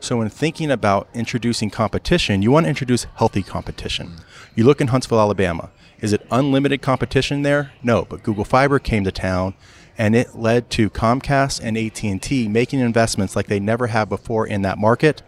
So, 0.00 0.16
when 0.16 0.28
thinking 0.30 0.72
about 0.72 1.08
introducing 1.14 1.70
competition, 1.70 2.42
you 2.42 2.50
want 2.50 2.64
to 2.64 2.70
introduce 2.70 3.06
healthy 3.14 3.44
competition. 3.44 4.16
You 4.56 4.64
look 4.64 4.80
in 4.80 4.88
Huntsville, 4.88 5.20
Alabama. 5.20 5.70
Is 6.00 6.12
it 6.12 6.26
unlimited 6.28 6.82
competition 6.82 7.42
there? 7.42 7.70
No, 7.84 8.04
but 8.04 8.24
Google 8.24 8.44
Fiber 8.44 8.80
came 8.80 9.04
to 9.04 9.12
town 9.12 9.54
and 9.96 10.16
it 10.16 10.34
led 10.34 10.68
to 10.70 10.90
Comcast 10.90 11.60
and 11.62 11.78
AT&T 11.78 12.48
making 12.48 12.80
investments 12.80 13.36
like 13.36 13.46
they 13.46 13.60
never 13.60 13.86
have 13.86 14.08
before 14.08 14.44
in 14.44 14.62
that 14.62 14.76
market. 14.76 15.22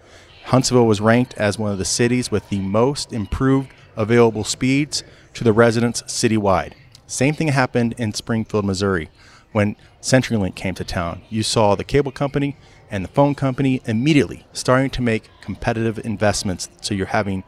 Huntsville 0.47 0.89
was 0.89 1.01
ranked 1.01 1.35
as 1.35 1.57
one 1.57 1.71
of 1.71 1.79
the 1.79 1.85
cities 1.85 2.33
with 2.33 2.49
the 2.49 2.59
most 2.59 3.13
improved 3.13 3.71
available 3.97 4.43
speeds 4.43 5.05
to 5.35 5.45
the 5.45 5.53
residents 5.53 6.03
citywide. 6.03 6.73
Same 7.09 7.33
thing 7.33 7.49
happened 7.49 7.95
in 7.97 8.13
Springfield, 8.13 8.67
Missouri. 8.67 9.09
When 9.53 9.77
CenturyLink 10.03 10.55
came 10.55 10.75
to 10.75 10.85
town, 10.85 11.23
you 11.31 11.43
saw 11.43 11.75
the 11.75 11.83
cable 11.83 12.13
company 12.13 12.59
and 12.91 13.03
the 13.03 13.09
phone 13.09 13.35
company 13.35 13.81
immediately 13.87 14.47
starting 14.53 14.91
to 14.91 15.01
make 15.01 15.31
competitive 15.41 15.99
investments. 16.05 16.69
So 16.83 16.93
you're 16.93 17.07
having 17.07 17.45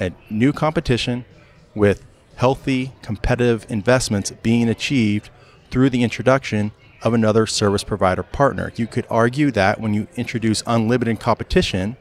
a 0.00 0.12
new 0.30 0.54
competition 0.54 1.26
with 1.74 2.06
healthy, 2.36 2.94
competitive 3.02 3.66
investments 3.68 4.30
being 4.42 4.70
achieved 4.70 5.28
through 5.70 5.90
the 5.90 6.02
introduction 6.02 6.72
of 7.02 7.12
another 7.12 7.46
service 7.46 7.84
provider 7.84 8.22
partner. 8.22 8.72
You 8.76 8.86
could 8.86 9.06
argue 9.10 9.50
that 9.50 9.78
when 9.78 9.92
you 9.92 10.08
introduce 10.16 10.62
unlimited 10.66 11.20
competition, 11.20 11.98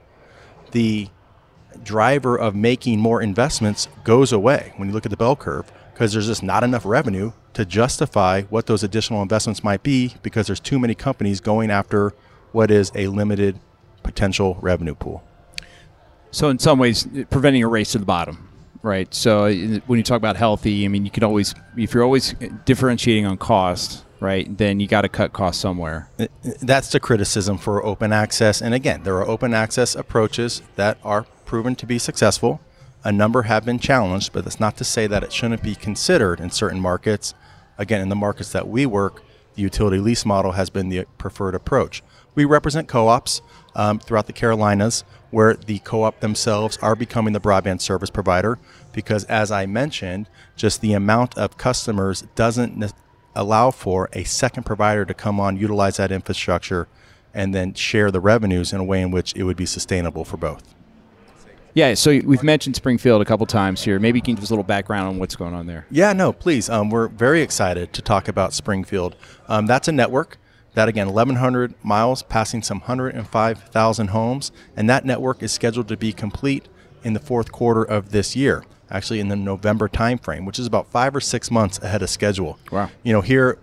the 0.71 1.10
driver 1.84 2.39
of 2.39 2.56
making 2.56 3.02
more 3.02 3.21
investments 3.21 3.89
goes 4.06 4.32
away 4.32 4.71
when 4.78 4.88
you 4.88 4.93
look 4.93 5.06
at 5.06 5.12
the 5.12 5.17
bell 5.17 5.36
curve 5.36 5.69
because 6.01 6.13
there's 6.13 6.25
just 6.25 6.41
not 6.41 6.63
enough 6.63 6.83
revenue 6.83 7.31
to 7.53 7.63
justify 7.63 8.41
what 8.49 8.65
those 8.65 8.81
additional 8.81 9.21
investments 9.21 9.63
might 9.63 9.83
be 9.83 10.15
because 10.23 10.47
there's 10.47 10.59
too 10.59 10.79
many 10.79 10.95
companies 10.95 11.39
going 11.39 11.69
after 11.69 12.11
what 12.53 12.71
is 12.71 12.91
a 12.95 13.05
limited 13.05 13.59
potential 14.01 14.57
revenue 14.61 14.95
pool. 14.95 15.23
So, 16.31 16.49
in 16.49 16.57
some 16.57 16.79
ways, 16.79 17.07
preventing 17.29 17.61
a 17.61 17.67
race 17.67 17.91
to 17.91 17.99
the 17.99 18.05
bottom, 18.05 18.49
right? 18.81 19.13
So, 19.13 19.45
uh, 19.45 19.51
when 19.85 19.97
you 19.97 20.03
talk 20.03 20.17
about 20.17 20.37
healthy, 20.37 20.85
I 20.85 20.87
mean, 20.87 21.05
you 21.05 21.11
can 21.11 21.23
always, 21.23 21.53
if 21.77 21.93
you're 21.93 22.03
always 22.03 22.33
differentiating 22.65 23.27
on 23.27 23.37
cost, 23.37 24.03
right, 24.19 24.57
then 24.57 24.79
you 24.79 24.87
got 24.87 25.01
to 25.01 25.09
cut 25.09 25.33
costs 25.33 25.61
somewhere. 25.61 26.09
Uh, 26.17 26.25
that's 26.63 26.91
the 26.91 26.99
criticism 26.99 27.59
for 27.59 27.85
open 27.85 28.11
access. 28.11 28.59
And 28.59 28.73
again, 28.73 29.03
there 29.03 29.17
are 29.17 29.27
open 29.27 29.53
access 29.53 29.93
approaches 29.93 30.63
that 30.77 30.97
are 31.03 31.27
proven 31.45 31.75
to 31.75 31.85
be 31.85 31.99
successful. 31.99 32.59
A 33.03 33.11
number 33.11 33.43
have 33.43 33.65
been 33.65 33.79
challenged, 33.79 34.31
but 34.31 34.43
that's 34.43 34.59
not 34.59 34.77
to 34.77 34.83
say 34.83 35.07
that 35.07 35.23
it 35.23 35.33
shouldn't 35.33 35.63
be 35.63 35.73
considered 35.73 36.39
in 36.39 36.51
certain 36.51 36.79
markets. 36.79 37.33
Again, 37.77 38.01
in 38.01 38.09
the 38.09 38.15
markets 38.15 38.51
that 38.51 38.67
we 38.67 38.85
work, 38.85 39.23
the 39.55 39.63
utility 39.63 39.97
lease 39.97 40.23
model 40.23 40.51
has 40.51 40.69
been 40.69 40.89
the 40.89 41.05
preferred 41.17 41.55
approach. 41.55 42.03
We 42.35 42.45
represent 42.45 42.87
co 42.87 43.07
ops 43.07 43.41
um, 43.75 43.99
throughout 43.99 44.27
the 44.27 44.33
Carolinas 44.33 45.03
where 45.31 45.55
the 45.55 45.79
co 45.79 46.03
op 46.03 46.19
themselves 46.19 46.77
are 46.77 46.95
becoming 46.95 47.33
the 47.33 47.41
broadband 47.41 47.81
service 47.81 48.09
provider 48.09 48.59
because, 48.93 49.23
as 49.25 49.51
I 49.51 49.65
mentioned, 49.65 50.29
just 50.55 50.81
the 50.81 50.93
amount 50.93 51.37
of 51.37 51.57
customers 51.57 52.23
doesn't 52.35 52.77
ne- 52.77 52.89
allow 53.33 53.71
for 53.71 54.09
a 54.13 54.23
second 54.25 54.63
provider 54.63 55.05
to 55.05 55.13
come 55.13 55.39
on, 55.39 55.57
utilize 55.57 55.97
that 55.97 56.11
infrastructure, 56.11 56.87
and 57.33 57.55
then 57.55 57.73
share 57.73 58.11
the 58.11 58.19
revenues 58.19 58.73
in 58.73 58.79
a 58.79 58.83
way 58.83 59.01
in 59.01 59.09
which 59.09 59.35
it 59.35 59.43
would 59.43 59.57
be 59.57 59.65
sustainable 59.65 60.23
for 60.23 60.37
both. 60.37 60.75
Yeah, 61.73 61.93
so 61.93 62.19
we've 62.25 62.43
mentioned 62.43 62.75
Springfield 62.75 63.21
a 63.21 63.25
couple 63.25 63.45
times 63.45 63.81
here. 63.81 63.99
Maybe 63.99 64.19
you 64.19 64.23
can 64.23 64.36
give 64.36 64.43
us 64.43 64.49
a 64.49 64.53
little 64.53 64.63
background 64.63 65.07
on 65.07 65.19
what's 65.19 65.36
going 65.36 65.53
on 65.53 65.67
there. 65.67 65.86
Yeah, 65.89 66.12
no, 66.13 66.34
please. 66.34 66.69
Um, 66.69 66.89
we're 66.89 67.07
very 67.07 67.41
excited 67.41 67.93
to 67.93 68.01
talk 68.01 68.27
about 68.27 68.53
Springfield. 68.53 69.15
Um, 69.47 69.67
that's 69.67 69.88
a 69.88 69.91
network 69.91 70.38
that 70.73 70.88
again 70.88 71.07
1100 71.07 71.73
miles 71.84 72.23
passing 72.23 72.62
some 72.62 72.79
105000 72.79 74.07
homes 74.07 74.51
and 74.75 74.89
that 74.89 75.05
network 75.05 75.43
is 75.43 75.51
scheduled 75.51 75.88
to 75.88 75.97
be 75.97 76.13
complete 76.13 76.67
in 77.03 77.13
the 77.13 77.19
fourth 77.19 77.51
quarter 77.51 77.84
of 77.84 78.12
this 78.12 78.36
year 78.36 78.63
actually 78.89 79.19
in 79.19 79.27
the 79.27 79.36
november 79.36 79.88
timeframe 79.88 80.45
which 80.45 80.60
is 80.60 80.65
about 80.65 80.89
five 80.91 81.15
or 81.15 81.19
six 81.19 81.51
months 81.51 81.79
ahead 81.79 82.01
of 82.01 82.10
schedule 82.10 82.57
wow 82.71 82.89
you 83.03 83.12
know 83.12 83.21
here 83.21 83.57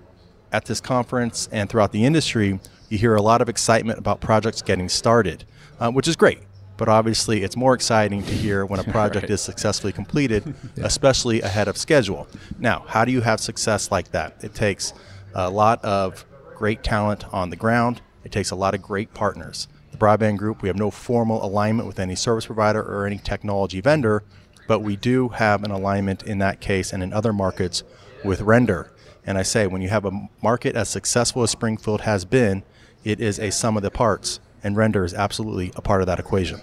at 0.52 0.64
this 0.66 0.80
conference 0.80 1.48
and 1.52 1.68
throughout 1.70 1.92
the 1.92 2.04
industry 2.04 2.58
you 2.88 2.98
hear 2.98 3.14
a 3.14 3.22
lot 3.22 3.40
of 3.40 3.48
excitement 3.48 3.98
about 3.98 4.20
projects 4.20 4.60
getting 4.62 4.88
started 4.88 5.44
uh, 5.80 5.90
which 5.90 6.08
is 6.08 6.16
great 6.16 6.40
but 6.78 6.88
obviously 6.88 7.42
it's 7.42 7.56
more 7.56 7.74
exciting 7.74 8.22
to 8.22 8.32
hear 8.32 8.64
when 8.64 8.80
a 8.80 8.84
project 8.96 9.24
right. 9.24 9.30
is 9.30 9.42
successfully 9.42 9.92
completed 9.92 10.42
yeah. 10.76 10.86
especially 10.86 11.42
ahead 11.42 11.68
of 11.68 11.76
schedule 11.76 12.26
now 12.58 12.84
how 12.88 13.04
do 13.04 13.12
you 13.12 13.20
have 13.20 13.38
success 13.38 13.90
like 13.90 14.10
that 14.12 14.42
it 14.42 14.54
takes 14.54 14.94
a 15.34 15.50
lot 15.50 15.84
of 15.84 16.24
great 16.58 16.82
talent 16.82 17.24
on 17.32 17.50
the 17.50 17.56
ground. 17.56 18.02
It 18.24 18.32
takes 18.32 18.50
a 18.50 18.56
lot 18.56 18.74
of 18.74 18.82
great 18.82 19.14
partners. 19.14 19.68
The 19.92 19.96
Broadband 19.96 20.36
Group, 20.36 20.60
we 20.60 20.68
have 20.68 20.76
no 20.76 20.90
formal 20.90 21.42
alignment 21.44 21.86
with 21.86 22.00
any 22.00 22.16
service 22.16 22.46
provider 22.46 22.82
or 22.82 23.06
any 23.06 23.18
technology 23.18 23.80
vendor, 23.80 24.24
but 24.66 24.80
we 24.80 24.96
do 24.96 25.28
have 25.28 25.62
an 25.62 25.70
alignment 25.70 26.24
in 26.24 26.38
that 26.38 26.60
case 26.60 26.92
and 26.92 27.02
in 27.02 27.12
other 27.12 27.32
markets 27.32 27.84
with 28.24 28.40
Render. 28.40 28.90
And 29.24 29.38
I 29.38 29.42
say, 29.42 29.66
when 29.68 29.82
you 29.82 29.88
have 29.88 30.04
a 30.04 30.28
market 30.42 30.74
as 30.74 30.88
successful 30.88 31.44
as 31.44 31.50
Springfield 31.50 32.02
has 32.02 32.24
been, 32.24 32.64
it 33.04 33.20
is 33.20 33.38
a 33.38 33.50
sum 33.52 33.76
of 33.76 33.84
the 33.84 33.90
parts, 33.90 34.40
and 34.62 34.76
Render 34.76 35.04
is 35.04 35.14
absolutely 35.14 35.72
a 35.76 35.82
part 35.82 36.00
of 36.00 36.06
that 36.06 36.18
equation. 36.18 36.60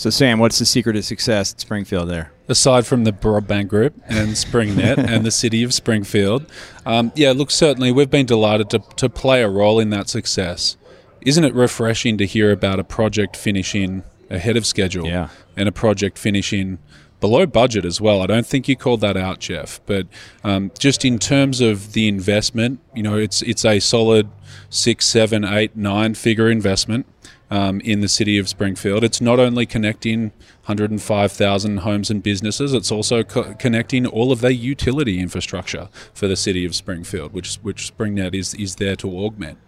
So, 0.00 0.08
Sam, 0.08 0.38
what's 0.38 0.58
the 0.58 0.64
secret 0.64 0.96
of 0.96 1.04
success 1.04 1.52
at 1.52 1.60
Springfield 1.60 2.08
there? 2.08 2.32
Aside 2.48 2.86
from 2.86 3.04
the 3.04 3.12
Broadband 3.12 3.68
Group 3.68 3.94
and 4.08 4.30
SpringNet 4.30 4.96
and 5.08 5.26
the 5.26 5.30
city 5.30 5.62
of 5.62 5.74
Springfield, 5.74 6.46
um, 6.86 7.12
yeah, 7.14 7.32
look, 7.32 7.50
certainly 7.50 7.92
we've 7.92 8.10
been 8.10 8.24
delighted 8.24 8.70
to, 8.70 8.78
to 8.96 9.10
play 9.10 9.42
a 9.42 9.48
role 9.48 9.78
in 9.78 9.90
that 9.90 10.08
success. 10.08 10.78
Isn't 11.20 11.44
it 11.44 11.54
refreshing 11.54 12.16
to 12.16 12.24
hear 12.24 12.50
about 12.50 12.80
a 12.80 12.84
project 12.84 13.36
finishing 13.36 14.02
ahead 14.30 14.56
of 14.56 14.64
schedule 14.64 15.06
yeah. 15.06 15.28
and 15.56 15.68
a 15.68 15.72
project 15.72 16.16
finishing 16.16 16.78
below 17.20 17.46
budget 17.46 17.84
as 17.84 18.00
well. 18.00 18.22
I 18.22 18.26
don't 18.26 18.46
think 18.46 18.68
you 18.68 18.76
called 18.76 19.00
that 19.02 19.16
out, 19.16 19.38
Jeff. 19.38 19.80
But 19.86 20.06
um, 20.42 20.70
just 20.78 21.04
in 21.04 21.18
terms 21.18 21.60
of 21.60 21.92
the 21.92 22.08
investment, 22.08 22.80
you 22.94 23.02
know, 23.02 23.16
it's 23.16 23.42
it's 23.42 23.64
a 23.64 23.78
solid 23.80 24.28
six, 24.68 25.06
seven, 25.06 25.44
eight, 25.44 25.76
nine 25.76 26.14
figure 26.14 26.50
investment 26.50 27.06
um, 27.50 27.80
in 27.80 28.00
the 28.00 28.08
city 28.08 28.38
of 28.38 28.48
Springfield. 28.48 29.04
It's 29.04 29.20
not 29.20 29.40
only 29.40 29.66
connecting 29.66 30.30
105,000 30.66 31.78
homes 31.78 32.10
and 32.10 32.22
businesses, 32.22 32.72
it's 32.72 32.92
also 32.92 33.22
co- 33.24 33.54
connecting 33.54 34.06
all 34.06 34.30
of 34.32 34.40
their 34.40 34.50
utility 34.50 35.18
infrastructure 35.18 35.88
for 36.14 36.28
the 36.28 36.36
city 36.36 36.64
of 36.64 36.74
Springfield, 36.74 37.32
which, 37.32 37.56
which 37.56 37.92
SpringNet 37.96 38.34
is, 38.34 38.54
is 38.54 38.76
there 38.76 38.96
to 38.96 39.08
augment. 39.18 39.58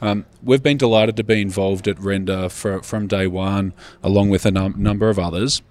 Um, 0.00 0.26
we've 0.42 0.62
been 0.62 0.76
delighted 0.76 1.16
to 1.16 1.24
be 1.24 1.40
involved 1.40 1.88
at 1.88 1.98
Render 1.98 2.48
for, 2.48 2.82
from 2.82 3.06
day 3.06 3.26
one, 3.26 3.72
along 4.02 4.30
with 4.30 4.44
a 4.46 4.50
num- 4.50 4.74
number 4.76 5.08
of 5.08 5.18
others 5.18 5.62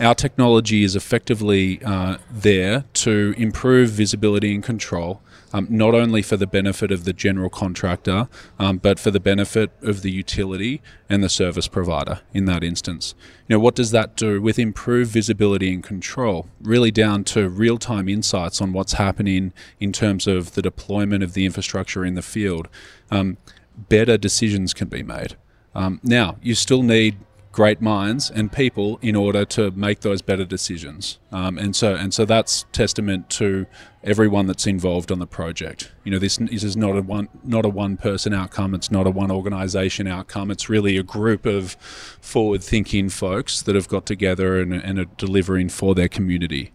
our 0.00 0.14
technology 0.14 0.82
is 0.82 0.96
effectively 0.96 1.82
uh, 1.84 2.18
there 2.30 2.84
to 2.94 3.34
improve 3.36 3.90
visibility 3.90 4.54
and 4.54 4.64
control 4.64 5.20
um, 5.52 5.66
not 5.70 5.94
only 5.94 6.22
for 6.22 6.36
the 6.36 6.46
benefit 6.46 6.90
of 6.90 7.04
the 7.04 7.12
general 7.12 7.50
contractor, 7.50 8.28
um, 8.58 8.78
but 8.78 8.98
for 8.98 9.10
the 9.10 9.20
benefit 9.20 9.70
of 9.82 10.02
the 10.02 10.10
utility 10.10 10.80
and 11.08 11.22
the 11.22 11.28
service 11.28 11.68
provider 11.68 12.20
in 12.32 12.44
that 12.44 12.62
instance. 12.62 13.14
You 13.48 13.56
know, 13.56 13.60
what 13.60 13.74
does 13.74 13.90
that 13.90 14.16
do 14.16 14.40
with 14.40 14.58
improved 14.58 15.10
visibility 15.10 15.72
and 15.72 15.82
control? 15.82 16.46
Really 16.60 16.90
down 16.90 17.24
to 17.24 17.48
real 17.48 17.78
time 17.78 18.08
insights 18.08 18.60
on 18.60 18.72
what's 18.72 18.94
happening 18.94 19.52
in 19.78 19.92
terms 19.92 20.26
of 20.26 20.54
the 20.54 20.62
deployment 20.62 21.22
of 21.22 21.34
the 21.34 21.44
infrastructure 21.44 22.04
in 22.04 22.14
the 22.14 22.22
field. 22.22 22.68
Um, 23.10 23.38
better 23.88 24.16
decisions 24.16 24.72
can 24.74 24.88
be 24.88 25.02
made. 25.02 25.36
Um, 25.74 26.00
now, 26.02 26.36
you 26.42 26.54
still 26.54 26.82
need 26.82 27.16
great 27.52 27.80
minds 27.80 28.30
and 28.30 28.52
people 28.52 28.98
in 29.02 29.16
order 29.16 29.44
to 29.44 29.72
make 29.72 30.00
those 30.00 30.22
better 30.22 30.44
decisions. 30.44 31.18
Um, 31.32 31.58
and 31.58 31.74
so 31.74 31.94
and 31.94 32.14
so 32.14 32.24
that's 32.24 32.64
testament 32.72 33.28
to 33.30 33.66
everyone 34.04 34.46
that's 34.46 34.66
involved 34.66 35.10
on 35.10 35.18
the 35.18 35.26
project. 35.26 35.92
You 36.04 36.12
know, 36.12 36.18
this, 36.18 36.36
this 36.36 36.62
is 36.62 36.76
not 36.76 36.96
a 36.96 37.02
one 37.02 37.28
not 37.42 37.64
a 37.64 37.68
one 37.68 37.96
person 37.96 38.32
outcome. 38.32 38.74
It's 38.74 38.90
not 38.90 39.06
a 39.06 39.10
one 39.10 39.30
organization 39.30 40.06
outcome. 40.06 40.50
It's 40.50 40.68
really 40.68 40.96
a 40.96 41.02
group 41.02 41.44
of 41.44 41.72
forward 42.20 42.62
thinking 42.62 43.08
folks 43.08 43.62
that 43.62 43.74
have 43.74 43.88
got 43.88 44.06
together 44.06 44.60
and, 44.60 44.72
and 44.72 44.98
are 44.98 45.06
delivering 45.16 45.70
for 45.70 45.94
their 45.94 46.08
community. 46.08 46.72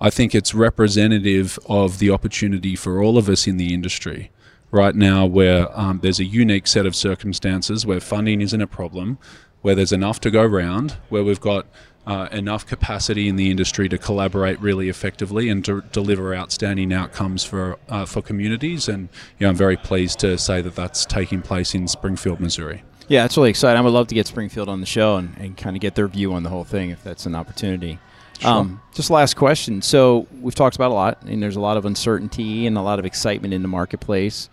I 0.00 0.10
think 0.10 0.34
it's 0.34 0.54
representative 0.54 1.58
of 1.66 1.98
the 1.98 2.10
opportunity 2.10 2.74
for 2.76 3.02
all 3.02 3.18
of 3.18 3.28
us 3.28 3.46
in 3.46 3.56
the 3.56 3.72
industry 3.72 4.30
right 4.72 4.96
now 4.96 5.26
where 5.26 5.68
um, 5.78 6.00
there's 6.02 6.18
a 6.18 6.24
unique 6.24 6.66
set 6.66 6.86
of 6.86 6.96
circumstances 6.96 7.86
where 7.86 8.00
funding 8.00 8.40
isn't 8.40 8.60
a 8.60 8.66
problem 8.66 9.18
where 9.62 9.74
there's 9.74 9.92
enough 9.92 10.20
to 10.20 10.30
go 10.30 10.44
round, 10.44 10.92
where 11.08 11.24
we've 11.24 11.40
got 11.40 11.66
uh, 12.06 12.28
enough 12.32 12.66
capacity 12.66 13.28
in 13.28 13.36
the 13.36 13.50
industry 13.50 13.88
to 13.88 13.96
collaborate 13.96 14.60
really 14.60 14.88
effectively 14.88 15.48
and 15.48 15.64
to 15.64 15.82
deliver 15.92 16.34
outstanding 16.34 16.92
outcomes 16.92 17.44
for 17.44 17.78
uh, 17.88 18.04
for 18.04 18.20
communities. 18.20 18.88
And 18.88 19.08
you 19.38 19.46
know, 19.46 19.50
I'm 19.50 19.56
very 19.56 19.76
pleased 19.76 20.18
to 20.20 20.36
say 20.36 20.60
that 20.62 20.74
that's 20.74 21.06
taking 21.06 21.42
place 21.42 21.74
in 21.74 21.88
Springfield, 21.88 22.40
Missouri. 22.40 22.82
Yeah, 23.08 23.24
it's 23.24 23.36
really 23.36 23.50
exciting. 23.50 23.78
I 23.78 23.80
would 23.82 23.92
love 23.92 24.08
to 24.08 24.14
get 24.14 24.26
Springfield 24.26 24.68
on 24.68 24.80
the 24.80 24.86
show 24.86 25.16
and, 25.16 25.36
and 25.38 25.56
kind 25.56 25.76
of 25.76 25.80
get 25.80 25.94
their 25.94 26.08
view 26.08 26.32
on 26.32 26.42
the 26.42 26.48
whole 26.48 26.64
thing 26.64 26.90
if 26.90 27.02
that's 27.02 27.26
an 27.26 27.34
opportunity. 27.34 27.98
Sure. 28.40 28.50
Um, 28.50 28.80
just 28.94 29.10
last 29.10 29.34
question. 29.34 29.82
So 29.82 30.26
we've 30.40 30.54
talked 30.54 30.74
about 30.74 30.90
a 30.90 30.94
lot, 30.94 31.22
and 31.22 31.42
there's 31.42 31.56
a 31.56 31.60
lot 31.60 31.76
of 31.76 31.84
uncertainty 31.84 32.66
and 32.66 32.76
a 32.76 32.82
lot 32.82 32.98
of 32.98 33.04
excitement 33.04 33.54
in 33.54 33.62
the 33.62 33.68
marketplace. 33.68 34.48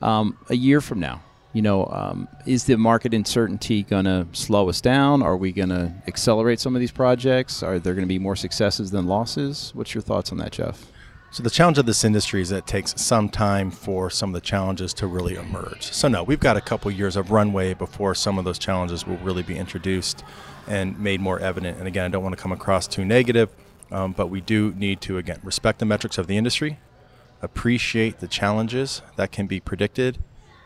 Um, 0.00 0.38
a 0.48 0.54
year 0.54 0.80
from 0.80 1.00
now, 1.00 1.22
you 1.52 1.62
know, 1.62 1.86
um, 1.86 2.28
is 2.46 2.64
the 2.64 2.76
market 2.76 3.14
uncertainty 3.14 3.82
going 3.82 4.04
to 4.04 4.26
slow 4.32 4.68
us 4.68 4.80
down? 4.80 5.22
Are 5.22 5.36
we 5.36 5.52
going 5.52 5.70
to 5.70 5.92
accelerate 6.06 6.60
some 6.60 6.76
of 6.76 6.80
these 6.80 6.92
projects? 6.92 7.62
Are 7.62 7.78
there 7.78 7.94
going 7.94 8.04
to 8.04 8.08
be 8.08 8.18
more 8.18 8.36
successes 8.36 8.90
than 8.90 9.06
losses? 9.06 9.72
What's 9.74 9.94
your 9.94 10.02
thoughts 10.02 10.30
on 10.30 10.38
that, 10.38 10.52
Jeff? 10.52 10.90
So 11.30 11.42
the 11.42 11.50
challenge 11.50 11.76
of 11.76 11.84
this 11.84 12.04
industry 12.04 12.40
is 12.40 12.48
that 12.48 12.58
it 12.58 12.66
takes 12.66 12.94
some 13.00 13.28
time 13.28 13.70
for 13.70 14.08
some 14.08 14.30
of 14.30 14.34
the 14.34 14.40
challenges 14.40 14.94
to 14.94 15.06
really 15.06 15.34
emerge. 15.34 15.82
So 15.92 16.08
no, 16.08 16.22
we've 16.22 16.40
got 16.40 16.56
a 16.56 16.60
couple 16.60 16.90
years 16.90 17.16
of 17.16 17.30
runway 17.30 17.74
before 17.74 18.14
some 18.14 18.38
of 18.38 18.46
those 18.46 18.58
challenges 18.58 19.06
will 19.06 19.18
really 19.18 19.42
be 19.42 19.56
introduced 19.56 20.24
and 20.66 20.98
made 20.98 21.20
more 21.20 21.38
evident. 21.38 21.78
And 21.78 21.86
again, 21.86 22.06
I 22.06 22.08
don't 22.08 22.22
want 22.22 22.34
to 22.34 22.42
come 22.42 22.52
across 22.52 22.86
too 22.86 23.04
negative, 23.04 23.50
um, 23.90 24.12
but 24.12 24.28
we 24.28 24.40
do 24.40 24.72
need 24.76 25.02
to 25.02 25.18
again 25.18 25.38
respect 25.42 25.80
the 25.80 25.84
metrics 25.84 26.16
of 26.16 26.28
the 26.28 26.36
industry, 26.38 26.78
appreciate 27.42 28.20
the 28.20 28.28
challenges 28.28 29.02
that 29.16 29.30
can 29.30 29.46
be 29.46 29.60
predicted, 29.60 30.18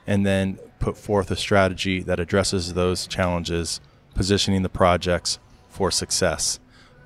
and 0.06 0.26
then 0.26 0.58
put 0.78 0.96
forth 0.96 1.30
a 1.30 1.36
strategy 1.36 2.02
that 2.02 2.20
addresses 2.20 2.74
those 2.74 3.06
challenges, 3.06 3.80
positioning 4.14 4.62
the 4.62 4.68
projects 4.68 5.38
for 5.70 5.90
success. 5.90 6.58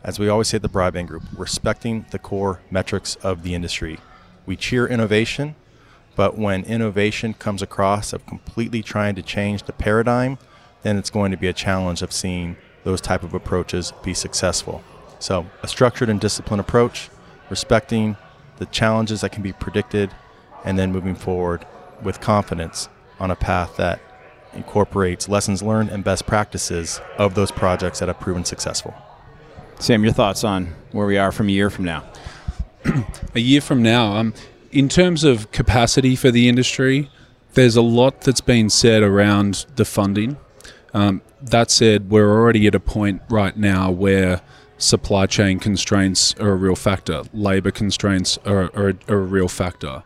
As 0.02 0.18
we 0.18 0.28
always 0.28 0.48
say 0.48 0.56
at 0.56 0.62
the 0.62 0.68
Broadband 0.68 1.08
Group, 1.08 1.24
respecting 1.36 2.06
the 2.10 2.18
core 2.18 2.60
metrics 2.70 3.16
of 3.16 3.42
the 3.42 3.54
industry. 3.54 3.98
We 4.46 4.56
cheer 4.56 4.86
innovation, 4.86 5.56
but 6.14 6.38
when 6.38 6.64
innovation 6.64 7.34
comes 7.34 7.60
across 7.60 8.12
of 8.12 8.24
completely 8.26 8.82
trying 8.82 9.14
to 9.16 9.22
change 9.22 9.64
the 9.64 9.72
paradigm, 9.72 10.38
then 10.82 10.96
it's 10.96 11.10
going 11.10 11.32
to 11.32 11.36
be 11.36 11.48
a 11.48 11.52
challenge 11.52 12.02
of 12.02 12.12
seeing 12.12 12.56
those 12.84 13.00
type 13.00 13.24
of 13.24 13.34
approaches 13.34 13.92
be 14.04 14.14
successful. 14.14 14.82
So, 15.18 15.46
a 15.62 15.68
structured 15.68 16.08
and 16.08 16.20
disciplined 16.20 16.60
approach, 16.60 17.10
respecting 17.50 18.16
the 18.58 18.66
challenges 18.66 19.22
that 19.22 19.32
can 19.32 19.42
be 19.42 19.52
predicted, 19.52 20.14
and 20.64 20.78
then 20.78 20.92
moving 20.92 21.14
forward 21.14 21.66
with 22.02 22.20
confidence 22.20 22.88
on 23.18 23.30
a 23.30 23.36
path 23.36 23.76
that 23.76 24.00
incorporates 24.52 25.28
lessons 25.28 25.62
learned 25.62 25.90
and 25.90 26.02
best 26.02 26.26
practices 26.26 27.00
of 27.18 27.34
those 27.34 27.50
projects 27.50 27.98
that 27.98 28.08
have 28.08 28.18
proven 28.20 28.44
successful. 28.44 28.94
Sam, 29.78 30.02
your 30.02 30.12
thoughts 30.12 30.44
on 30.44 30.74
where 30.92 31.06
we 31.06 31.18
are 31.18 31.30
from 31.30 31.48
a 31.48 31.52
year 31.52 31.68
from 31.68 31.84
now? 31.84 32.04
a 33.34 33.40
year 33.40 33.60
from 33.60 33.82
now, 33.82 34.16
um, 34.16 34.34
in 34.72 34.88
terms 34.88 35.24
of 35.24 35.50
capacity 35.52 36.16
for 36.16 36.30
the 36.30 36.48
industry, 36.48 37.10
there's 37.54 37.76
a 37.76 37.82
lot 37.82 38.22
that's 38.22 38.40
been 38.40 38.70
said 38.70 39.02
around 39.02 39.66
the 39.76 39.84
funding. 39.84 40.36
Um, 40.94 41.22
that 41.42 41.70
said, 41.70 42.10
we're 42.10 42.30
already 42.30 42.66
at 42.66 42.74
a 42.74 42.80
point 42.80 43.22
right 43.28 43.56
now 43.56 43.90
where 43.90 44.40
supply 44.78 45.26
chain 45.26 45.58
constraints 45.58 46.34
are 46.34 46.50
a 46.50 46.54
real 46.54 46.76
factor, 46.76 47.22
labor 47.32 47.70
constraints 47.70 48.38
are, 48.44 48.64
are, 48.74 48.94
are 49.08 49.18
a 49.18 49.24
real 49.24 49.48
factor. 49.48 50.02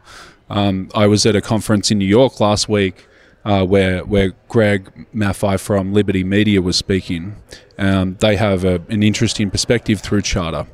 Um, 0.50 0.90
I 0.94 1.06
was 1.06 1.24
at 1.24 1.36
a 1.36 1.40
conference 1.40 1.90
in 1.90 1.98
New 1.98 2.06
York 2.06 2.40
last 2.40 2.68
week 2.68 3.06
uh, 3.44 3.64
where 3.64 4.04
where 4.04 4.34
Greg 4.48 4.90
Maffei 5.14 5.58
from 5.58 5.94
Liberty 5.94 6.24
Media 6.24 6.60
was 6.60 6.76
speaking. 6.76 7.36
Um, 7.78 8.16
they 8.20 8.36
have 8.36 8.64
a, 8.64 8.82
an 8.88 9.02
interesting 9.02 9.50
perspective 9.50 10.00
through 10.00 10.22
Charter, 10.22 10.66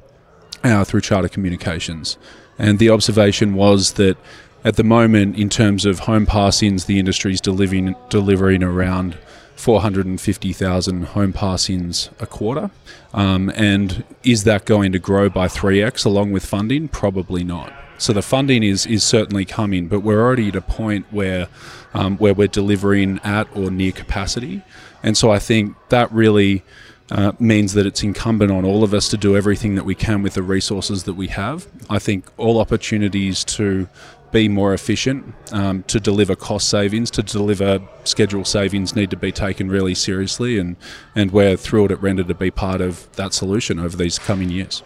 uh, 0.64 0.84
through 0.84 1.02
Charter 1.02 1.28
Communications, 1.28 2.16
and 2.58 2.78
the 2.78 2.90
observation 2.90 3.54
was 3.54 3.92
that 3.92 4.16
at 4.64 4.74
the 4.74 4.82
moment, 4.82 5.36
in 5.36 5.48
terms 5.48 5.84
of 5.84 6.00
home 6.00 6.26
passings, 6.26 6.86
the 6.86 6.98
industry 6.98 7.32
is 7.32 7.40
delivering 7.40 7.94
delivering 8.08 8.64
around 8.64 9.16
450,000 9.56 11.04
home 11.04 11.32
passings 11.32 12.10
a 12.18 12.26
quarter. 12.26 12.70
Um, 13.14 13.50
and 13.54 14.04
is 14.22 14.44
that 14.44 14.66
going 14.66 14.92
to 14.92 14.98
grow 14.98 15.30
by 15.30 15.48
3x 15.48 16.04
along 16.04 16.32
with 16.32 16.44
funding? 16.44 16.88
Probably 16.88 17.42
not. 17.42 17.72
So 17.98 18.12
the 18.12 18.22
funding 18.22 18.62
is 18.62 18.86
is 18.86 19.02
certainly 19.04 19.44
coming, 19.44 19.88
but 19.88 20.00
we're 20.00 20.20
already 20.20 20.48
at 20.48 20.56
a 20.56 20.60
point 20.60 21.06
where 21.10 21.48
um, 21.94 22.18
where 22.18 22.34
we're 22.34 22.48
delivering 22.48 23.20
at 23.24 23.48
or 23.56 23.70
near 23.70 23.92
capacity, 23.92 24.62
and 25.02 25.16
so 25.16 25.30
I 25.30 25.38
think 25.38 25.76
that 25.88 26.10
really. 26.12 26.62
Uh, 27.08 27.30
means 27.38 27.74
that 27.74 27.86
it's 27.86 28.02
incumbent 28.02 28.50
on 28.50 28.64
all 28.64 28.82
of 28.82 28.92
us 28.92 29.08
to 29.08 29.16
do 29.16 29.36
everything 29.36 29.76
that 29.76 29.84
we 29.84 29.94
can 29.94 30.24
with 30.24 30.34
the 30.34 30.42
resources 30.42 31.04
that 31.04 31.12
we 31.14 31.28
have. 31.28 31.68
I 31.88 32.00
think 32.00 32.28
all 32.36 32.58
opportunities 32.58 33.44
to 33.44 33.88
be 34.32 34.48
more 34.48 34.74
efficient, 34.74 35.34
um, 35.52 35.82
to 35.84 36.00
deliver 36.00 36.34
cost 36.34 36.68
savings, 36.68 37.10
to 37.12 37.22
deliver 37.22 37.80
schedule 38.04 38.44
savings 38.44 38.96
need 38.96 39.10
to 39.10 39.16
be 39.16 39.32
taken 39.32 39.68
really 39.68 39.94
seriously, 39.94 40.58
and, 40.58 40.76
and 41.14 41.30
we're 41.30 41.56
thrilled 41.56 41.92
at 41.92 42.02
Render 42.02 42.24
to 42.24 42.34
be 42.34 42.50
part 42.50 42.80
of 42.80 43.10
that 43.16 43.32
solution 43.32 43.78
over 43.78 43.96
these 43.96 44.18
coming 44.18 44.50
years. 44.50 44.82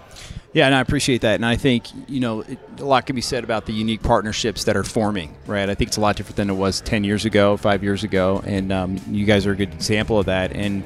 Yeah, 0.52 0.66
and 0.66 0.74
I 0.74 0.80
appreciate 0.80 1.20
that. 1.20 1.36
And 1.36 1.46
I 1.46 1.56
think, 1.56 1.86
you 2.08 2.18
know, 2.18 2.40
it, 2.40 2.58
a 2.78 2.84
lot 2.84 3.06
can 3.06 3.14
be 3.14 3.22
said 3.22 3.44
about 3.44 3.66
the 3.66 3.72
unique 3.72 4.02
partnerships 4.02 4.64
that 4.64 4.76
are 4.76 4.82
forming, 4.82 5.34
right? 5.46 5.70
I 5.70 5.74
think 5.74 5.88
it's 5.88 5.96
a 5.96 6.00
lot 6.00 6.16
different 6.16 6.36
than 6.36 6.50
it 6.50 6.54
was 6.54 6.80
10 6.80 7.04
years 7.04 7.24
ago, 7.24 7.56
five 7.56 7.84
years 7.84 8.02
ago. 8.02 8.42
And 8.44 8.72
um, 8.72 9.00
you 9.08 9.26
guys 9.26 9.46
are 9.46 9.52
a 9.52 9.56
good 9.56 9.72
example 9.72 10.18
of 10.18 10.26
that. 10.26 10.52
And 10.52 10.82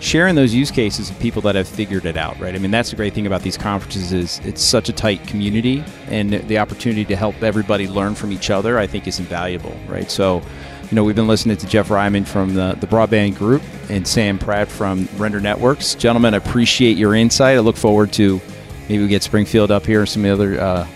sharing 0.00 0.34
those 0.34 0.52
use 0.52 0.70
cases 0.70 1.10
of 1.10 1.18
people 1.20 1.42
that 1.42 1.54
have 1.54 1.68
figured 1.68 2.06
it 2.06 2.16
out, 2.16 2.38
right? 2.40 2.54
I 2.54 2.58
mean, 2.58 2.70
that's 2.70 2.90
the 2.90 2.96
great 2.96 3.14
thing 3.14 3.26
about 3.26 3.42
these 3.42 3.56
conferences 3.56 4.12
is 4.12 4.40
it's 4.44 4.62
such 4.62 4.88
a 4.88 4.92
tight 4.92 5.26
community 5.28 5.84
and 6.08 6.32
the 6.32 6.58
opportunity 6.58 7.04
to 7.04 7.14
help 7.14 7.40
everybody 7.42 7.86
learn 7.86 8.14
from 8.14 8.32
each 8.32 8.50
other, 8.50 8.78
I 8.78 8.86
think 8.86 9.06
is 9.06 9.20
invaluable, 9.20 9.76
right? 9.86 10.10
So, 10.10 10.42
you 10.90 10.96
know, 10.96 11.04
we've 11.04 11.16
been 11.16 11.28
listening 11.28 11.56
to 11.58 11.66
Jeff 11.66 11.88
Reiman 11.88 12.26
from 12.26 12.54
the, 12.54 12.76
the 12.80 12.86
Broadband 12.86 13.36
Group 13.36 13.62
and 13.88 14.06
Sam 14.06 14.38
Pratt 14.38 14.68
from 14.68 15.08
Render 15.16 15.40
Networks. 15.40 15.94
Gentlemen, 15.94 16.34
I 16.34 16.38
appreciate 16.38 16.96
your 16.96 17.14
insight. 17.14 17.56
I 17.56 17.60
look 17.60 17.76
forward 17.76 18.12
to 18.14 18.40
maybe 18.88 19.02
we 19.02 19.08
get 19.08 19.22
Springfield 19.22 19.70
up 19.70 19.86
here 19.86 20.00
and 20.00 20.08
some 20.08 20.24
other 20.24 20.60
uh, 20.60 20.86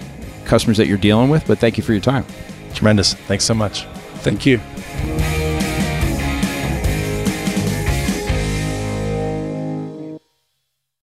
customers 0.44 0.77
that 0.77 0.87
you're 0.87 0.99
dealing 0.99 1.31
with. 1.31 1.46
But 1.46 1.59
thank 1.59 1.77
you 1.77 1.83
for 1.83 1.92
your 1.92 2.01
time. 2.01 2.25
Tremendous. 2.75 3.14
Thanks 3.14 3.44
so 3.44 3.55
much. 3.55 3.85
Thank 4.22 4.46
you. 4.46 4.61